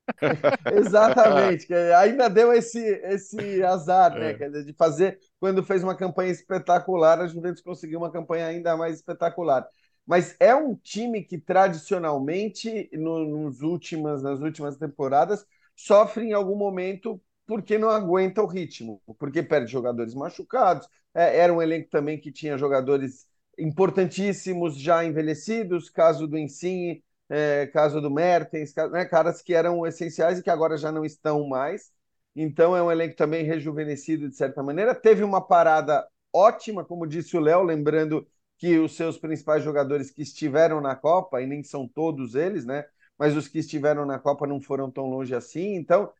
[0.74, 4.32] Exatamente, ainda deu esse, esse azar, né?
[4.32, 4.50] É.
[4.64, 9.66] De fazer, quando fez uma campanha espetacular, a Juventus conseguiu uma campanha ainda mais espetacular.
[10.06, 15.46] Mas é um time que tradicionalmente, no, nos últimas, nas últimas temporadas,
[15.76, 20.88] sofre em algum momento porque não aguenta o ritmo, porque perde jogadores machucados.
[21.14, 27.68] É, era um elenco também que tinha jogadores importantíssimos já envelhecidos, caso do Insigne, é,
[27.68, 31.92] caso do Mertens, né, caras que eram essenciais e que agora já não estão mais.
[32.36, 34.96] Então é um elenco também rejuvenescido de certa maneira.
[34.96, 38.26] Teve uma parada ótima, como disse o Léo, lembrando
[38.58, 42.86] que os seus principais jogadores que estiveram na Copa, e nem são todos eles, né?
[43.18, 45.76] Mas os que estiveram na Copa não foram tão longe assim.
[45.76, 46.12] Então,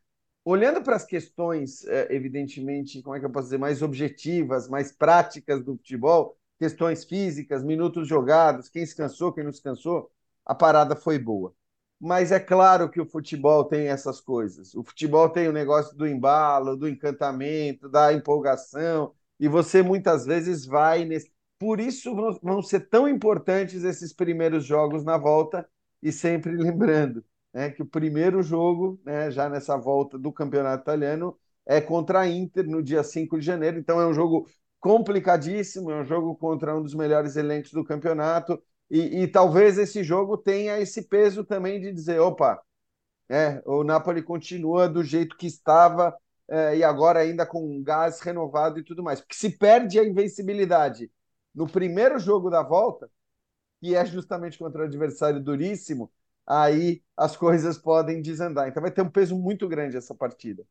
[0.46, 4.92] olhando para as questões, é, evidentemente, como é que eu posso dizer, mais objetivas, mais
[4.92, 10.12] práticas do futebol, questões físicas, minutos jogados, quem se cansou, quem não se cansou,
[10.46, 11.54] a parada foi boa.
[12.00, 14.74] Mas é claro que o futebol tem essas coisas.
[14.76, 20.66] O futebol tem o negócio do embalo, do encantamento, da empolgação, e você muitas vezes
[20.66, 21.32] vai nesse.
[21.58, 25.68] Por isso vão ser tão importantes esses primeiros jogos na volta,
[26.04, 27.24] e sempre lembrando
[27.54, 32.28] né, que o primeiro jogo, né, já nessa volta do campeonato italiano, é contra a
[32.28, 33.80] Inter no dia 5 de janeiro.
[33.80, 34.48] Então é um jogo
[34.80, 38.62] complicadíssimo, é um jogo contra um dos melhores elencos do campeonato.
[38.92, 42.62] E, e talvez esse jogo tenha esse peso também de dizer: opa,
[43.30, 46.16] é, o Napoli continua do jeito que estava
[46.50, 49.22] é, e agora ainda com gás renovado e tudo mais.
[49.22, 51.10] Porque se perde a invencibilidade
[51.56, 53.10] no primeiro jogo da volta,
[53.84, 56.10] que é justamente contra um adversário duríssimo,
[56.48, 58.70] aí as coisas podem desandar.
[58.70, 60.64] Então vai ter um peso muito grande essa partida.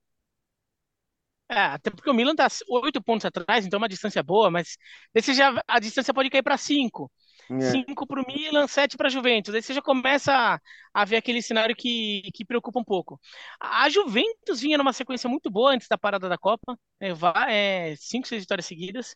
[1.51, 4.79] É, até porque o Milan está oito pontos atrás, então é uma distância boa, mas
[5.15, 7.13] esse já, a distância pode cair para cinco.
[7.61, 9.55] 5 para o Milan, 7 para a Juventus.
[9.55, 10.59] Aí você já começa a,
[10.95, 13.21] a, ver aquele cenário que, que preocupa um pouco.
[13.61, 17.11] A Juventus vinha numa sequência muito boa antes da parada da Copa, é,
[17.51, 19.15] é, cinco, seis vitórias seguidas.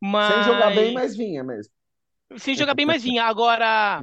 [0.00, 0.32] Mas...
[0.32, 1.72] Sem jogar bem, mas vinha mesmo.
[2.38, 3.24] Sem jogar bem, mas vinha.
[3.24, 4.02] Agora,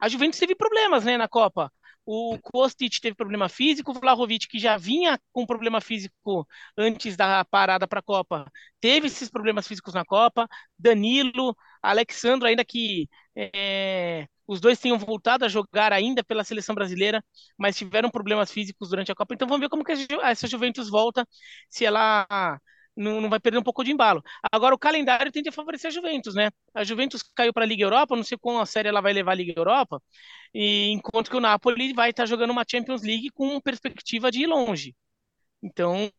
[0.00, 1.72] a Juventus teve problemas né, na Copa.
[2.04, 6.46] O Kostic teve problema físico, o Vlahovic, que já vinha com problema físico
[6.78, 8.48] antes da parada para a Copa,
[8.80, 10.48] teve esses problemas físicos na Copa.
[10.78, 17.24] Danilo, Alexandro, ainda que é, os dois tenham voltado a jogar ainda pela seleção brasileira,
[17.58, 19.34] mas tiveram problemas físicos durante a Copa.
[19.34, 21.26] Então vamos ver como que essa Juventus volta,
[21.68, 22.60] se ela
[22.96, 24.22] não, não vai perder um pouco de embalo.
[24.50, 26.50] Agora, o calendário tende a favorecer a Juventus, né?
[26.74, 29.32] A Juventus caiu para a Liga Europa, não sei qual a série ela vai levar
[29.32, 30.02] a Liga Europa,
[30.54, 34.42] e enquanto que o Napoli vai estar tá jogando uma Champions League com perspectiva de
[34.42, 34.96] ir longe.
[35.62, 36.10] Então,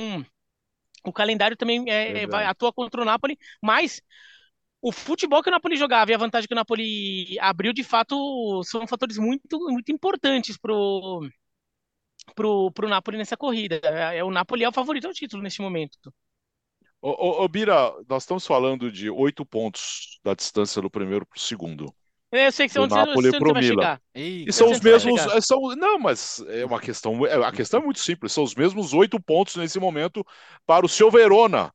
[1.04, 4.02] o calendário também é, é, vai, atua contra o Napoli, mas
[4.82, 8.64] o futebol que o Napoli jogava e a vantagem que o Napoli abriu, de fato,
[8.64, 11.28] são fatores muito, muito importantes pro
[12.36, 13.80] pro, pro Napoli nessa corrida.
[13.84, 16.14] É, é o Napoli é o favorito ao título neste momento.
[17.02, 21.38] Ô, ô, ô, Bira, nós estamos falando de oito pontos da distância do primeiro para
[21.38, 21.94] o segundo.
[22.32, 24.00] É, eu sei que do Napoli para o Milan.
[24.14, 25.22] E são os mesmos.
[25.46, 27.26] São, não, mas é uma questão.
[27.26, 28.34] É, a questão é muito simples.
[28.34, 30.26] São os mesmos oito pontos nesse momento
[30.66, 31.74] para o seu Verona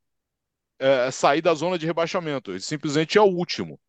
[0.78, 2.50] é, sair da zona de rebaixamento.
[2.50, 3.80] Ele simplesmente é o último.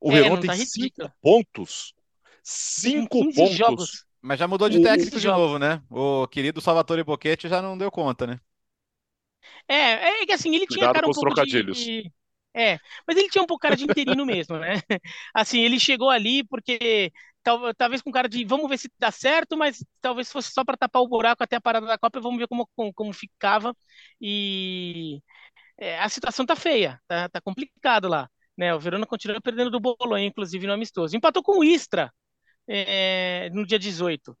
[0.00, 1.94] O é, Verona tem tá cinco pontos.
[2.42, 3.56] Cinco pontos.
[3.56, 4.04] Jogos.
[4.20, 5.82] Mas já mudou de técnico de novo, né?
[5.90, 8.38] O querido Salvatore Boquete já não deu conta, né?
[9.68, 12.12] É, é que assim, ele Cuidado tinha cara um pouco de...
[12.54, 14.74] É, mas ele tinha um pouco cara de interino mesmo, né?
[15.34, 17.10] Assim, ele chegou ali porque
[17.42, 20.76] tal, talvez com cara de vamos ver se dá certo, mas talvez fosse só para
[20.76, 23.74] tapar o buraco até a parada da Copa, vamos ver como, como, como ficava.
[24.20, 25.22] E
[25.78, 28.28] é, a situação tá feia, tá, tá complicado lá.
[28.56, 28.74] Né?
[28.74, 31.16] O Verona continua perdendo do Bolonha, inclusive no amistoso.
[31.16, 32.12] Empatou com o Istra
[32.68, 34.36] é, no dia 18.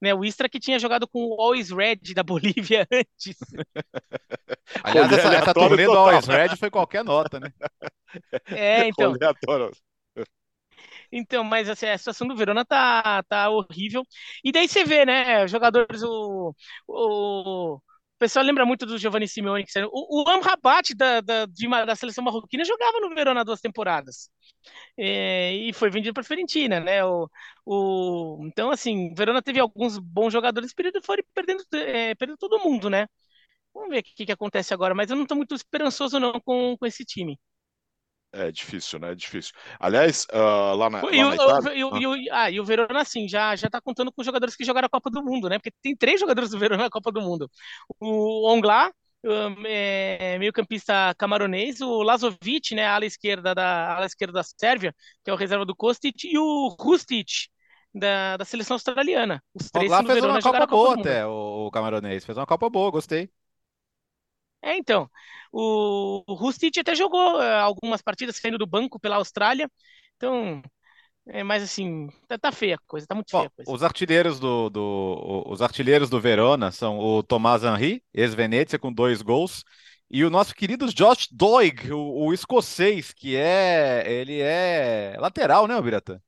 [0.00, 3.36] Né, o Istra que tinha jogado com o Always Red da Bolívia antes.
[4.82, 7.52] Aliás, essa, essa turnê do Always Red foi qualquer nota, né?
[8.46, 9.14] É, então.
[11.12, 14.06] Então, mas assim, a situação do Verona tá, tá horrível.
[14.44, 16.54] E daí você vê, né, jogadores, o,
[16.86, 17.80] o, o
[18.20, 19.64] pessoal lembra muito do Giovanni Simeone.
[19.64, 24.30] Que o, o Amrabat da, da, de, da seleção marroquina jogava no Verona duas temporadas
[24.98, 27.04] é, e foi vendido para a Fiorentina, né?
[27.04, 27.28] O,
[27.66, 32.90] o, então, assim, Verona teve alguns bons jogadores, período foi perdendo, é, perdendo todo mundo,
[32.90, 33.06] né?
[33.74, 36.76] Vamos ver o que, que acontece agora, mas eu não estou muito esperançoso não com,
[36.78, 37.38] com esse time.
[38.32, 39.10] É difícil, né?
[39.10, 39.52] É difícil.
[39.78, 41.74] Aliás, uh, lá na, e, lá na Itália...
[41.74, 42.42] e, e, ah.
[42.42, 45.10] ah, e o Verona, assim, já, já tá contando com jogadores que jogaram a Copa
[45.10, 45.58] do Mundo, né?
[45.58, 47.50] Porque tem três jogadores do Verona na Copa do Mundo.
[47.98, 48.92] O Ongla,
[49.66, 55.32] é, meio-campista camaronês, o Lazovic, né, ala esquerda da ala esquerda da Sérvia, que é
[55.32, 57.28] o reserva do Kostic, e o Rustic
[57.92, 59.42] da, da seleção australiana.
[59.52, 62.90] Os três lá fez uma Copa boa até, o, o camaronês, fez uma Copa boa,
[62.90, 63.28] gostei.
[64.62, 65.10] É, então,
[65.52, 69.70] o, o Rustic até jogou uh, algumas partidas saindo do banco pela Austrália,
[70.16, 70.62] então
[71.26, 73.70] é, mas assim, tá, tá, feia a coisa, tá muito Bom, feia a coisa.
[73.70, 79.22] Os artilheiros do, do, os artilheiros do Verona são o Tomás Henry, ex-Venezia, com dois
[79.22, 79.64] gols,
[80.10, 84.02] e o nosso querido Josh Doig, o, o, escocês, que é.
[84.10, 86.20] Ele é lateral, né, Birata?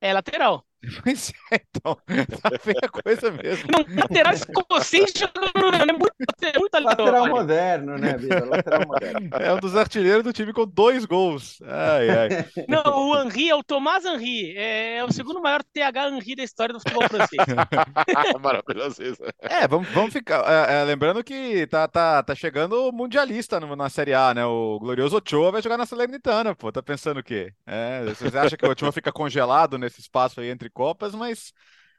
[0.00, 0.66] É lateral.
[1.02, 1.96] Pois é, então,
[2.40, 3.68] tá feia coisa mesmo.
[3.70, 8.16] Não, lateral escocês jogando é muito, é muito Lateral moderno, né?
[8.46, 9.28] Lateral moderno.
[9.32, 11.60] É um dos artilheiros do time com dois gols.
[11.62, 12.28] Ai, ai.
[12.66, 14.56] Não, o Henri é o Tomás Henri.
[14.56, 17.42] É, é o segundo maior TH Henri da história do futebol francês.
[18.40, 19.22] Maravilhoso isso.
[19.40, 20.44] É, vamos, vamos ficar.
[20.46, 24.44] É, é, lembrando que tá, tá, tá chegando o Mundialista no, na Série A, né?
[24.46, 26.72] O glorioso Ochoa vai jogar na Salernitana, pô.
[26.72, 27.52] Tá pensando o quê?
[27.66, 31.52] É, vocês acham que o Ochoa fica congelado nesse espaço aí entre Copas, mas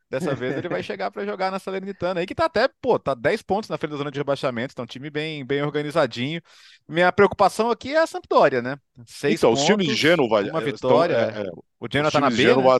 [0.09, 3.13] dessa vez ele vai chegar para jogar na Salernitana aí, que tá até, pô, tá
[3.13, 6.41] 10 pontos na frente da zona de rebaixamento, então um time bem, bem organizadinho.
[6.87, 8.77] Minha preocupação aqui é a Sampdoria, né?
[9.05, 11.27] Seis então, pontos, os times de Gênova, uma vitória.
[11.27, 12.79] Estão, é, é, o Genoa tá na B, né?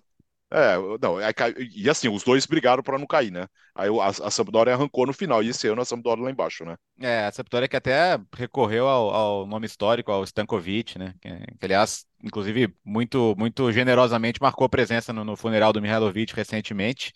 [0.53, 1.31] É, não, é,
[1.73, 3.47] e assim, os dois brigaram para não cair, né?
[3.73, 6.75] Aí a, a Sampdoria arrancou no final, e esse ano a Sampdoria lá embaixo, né?
[7.03, 11.15] É, a Sampdoria que até recorreu ao, ao nome histórico, ao Stankovic, né?
[11.19, 17.11] Que, que, aliás, inclusive, muito, muito generosamente marcou presença no, no funeral do Mihailovic recentemente.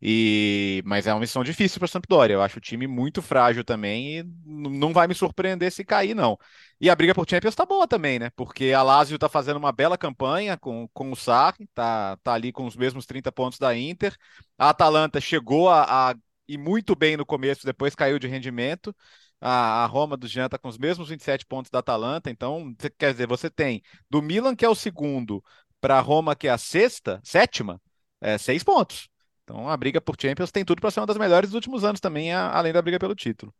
[0.00, 2.34] E, mas é uma missão difícil para a Sampdoria.
[2.34, 6.38] Eu acho o time muito frágil também e não vai me surpreender se cair, não.
[6.80, 8.30] E a briga por Champions tá boa também, né?
[8.36, 12.52] Porque a Lazio tá fazendo uma bela campanha com, com o Sarri, tá, tá ali
[12.52, 14.14] com os mesmos 30 pontos da Inter.
[14.58, 16.14] A Atalanta chegou a, a
[16.48, 18.94] ir muito bem no começo, depois caiu de rendimento.
[19.40, 23.12] A, a Roma do Jean tá com os mesmos 27 pontos da Atalanta, então, quer
[23.12, 25.42] dizer, você tem do Milan, que é o segundo,
[25.80, 27.80] para Roma, que é a sexta, sétima,
[28.20, 29.08] é seis pontos.
[29.42, 32.00] Então a briga por Champions tem tudo para ser uma das melhores dos últimos anos
[32.00, 33.54] também, além da briga pelo título.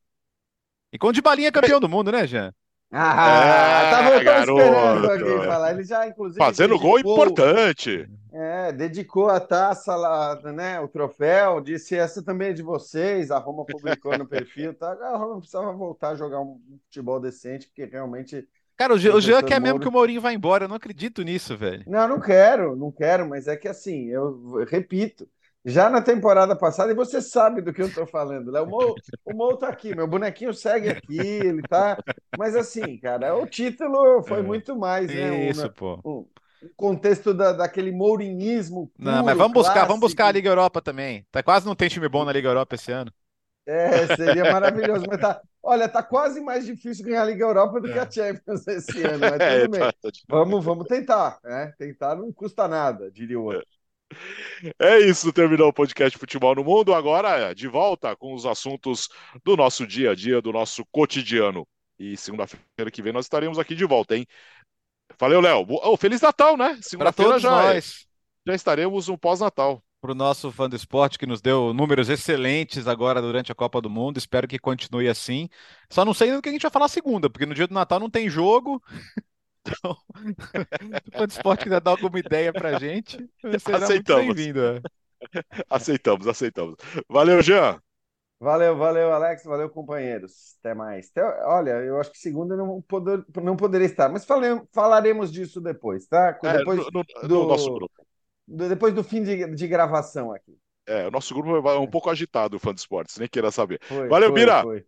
[0.91, 2.55] E com o Balinha é campeão do mundo, né, Jean?
[2.97, 5.73] Ah, é, tava, esperando alguém falar.
[5.73, 6.39] Ele já, inclusive.
[6.39, 8.09] Fazendo dedicou, gol importante.
[8.33, 10.79] É, dedicou a taça lá, né?
[10.79, 13.33] O troféu, disse essa também é de vocês.
[13.33, 14.73] A Roma publicou no perfil.
[14.75, 14.93] Tá?
[14.93, 18.47] A Roma precisava voltar a jogar um futebol decente, porque realmente.
[18.77, 20.65] Cara, o, o Jean quer mesmo que o Mourinho vá embora.
[20.65, 21.83] Eu não acredito nisso, velho.
[21.89, 25.29] Não, não quero, não quero, mas é que assim, eu repito,
[25.65, 28.61] já na temporada passada, e você sabe do que eu estou falando, né?
[28.61, 28.95] O Mo,
[29.25, 31.97] o Mo tá aqui, meu bonequinho segue aqui, ele tá.
[32.39, 35.49] Mas assim, cara, o título foi é, muito mais, né?
[35.49, 36.01] Isso, um, pô.
[36.05, 36.27] Um,
[36.77, 38.89] contexto da, daquele mourinismo.
[38.89, 39.89] Puro, Não, mas vamos buscar, clássico.
[39.89, 41.27] vamos buscar a Liga Europa também.
[41.31, 43.11] Tá quase não tem time bom na Liga Europa esse ano.
[43.67, 45.07] É, seria maravilhoso.
[45.09, 48.11] Mas tá, olha, tá quase mais difícil ganhar a Liga Europa do que a é.
[48.11, 49.81] Champions esse ano, mas é, tudo bem.
[49.81, 51.73] Tá, tá vamos, vamos tentar, né?
[51.79, 53.67] Tentar não custa nada, diria o outro.
[54.79, 56.95] É isso, terminou o podcast Futebol no Mundo.
[56.95, 59.09] Agora, de volta com os assuntos
[59.45, 61.67] do nosso dia a dia, do nosso cotidiano.
[61.99, 64.27] E segunda-feira que vem nós estaremos aqui de volta, hein?
[65.19, 65.67] Valeu, Léo.
[65.69, 66.79] Oh, Feliz Natal, né?
[66.81, 67.81] Segunda-feira já, é.
[67.81, 69.83] já estaremos no pós-Natal.
[70.01, 73.81] Para o nosso fã do esporte que nos deu números excelentes agora durante a Copa
[73.81, 74.19] do Mundo.
[74.19, 75.49] Espero que continue assim.
[75.91, 77.99] Só não sei do que a gente vai falar segunda, porque no dia do Natal
[77.99, 78.83] não tem jogo.
[79.67, 79.97] Então,
[81.13, 83.19] quando o esporte quiser dar alguma ideia pra gente,
[83.59, 84.27] será aceitamos.
[84.27, 84.61] muito bem-vindo.
[84.61, 84.81] É.
[85.71, 86.77] Aceitamos, aceitamos.
[87.09, 87.81] Valeu, Jean.
[88.39, 89.43] Valeu, valeu, Alex.
[89.45, 90.57] Valeu, companheiros.
[90.61, 91.11] Até mais.
[91.11, 95.61] Até, olha, eu acho que segunda não, poder, não poderia estar, mas fale, falaremos disso
[95.61, 96.39] depois, tá?
[96.45, 98.07] É, depois no, no, do, no nosso grupo.
[98.47, 100.59] Do, depois do fim de, de gravação aqui.
[100.87, 103.81] É, o nosso grupo é um pouco agitado, o fã de esportes, nem queira saber.
[103.83, 104.63] Foi, Valeu, foi, Bira!
[104.63, 104.85] Foi.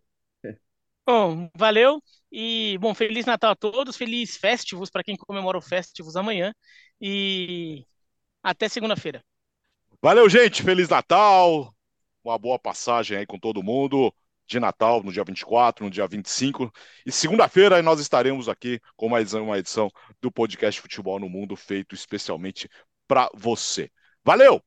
[1.09, 6.17] Bom, valeu e bom, feliz Natal a todos, feliz Festivus para quem comemora o Festivus
[6.17, 6.53] amanhã
[6.99, 7.85] e
[8.43, 9.23] até segunda-feira.
[10.01, 11.73] Valeu, gente, feliz Natal.
[12.21, 14.13] Uma boa passagem aí com todo mundo
[14.45, 16.69] de Natal no dia 24, no dia 25
[17.05, 19.89] e segunda-feira nós estaremos aqui com mais uma edição
[20.21, 22.69] do podcast Futebol no Mundo feito especialmente
[23.07, 23.89] para você.
[24.25, 24.61] Valeu!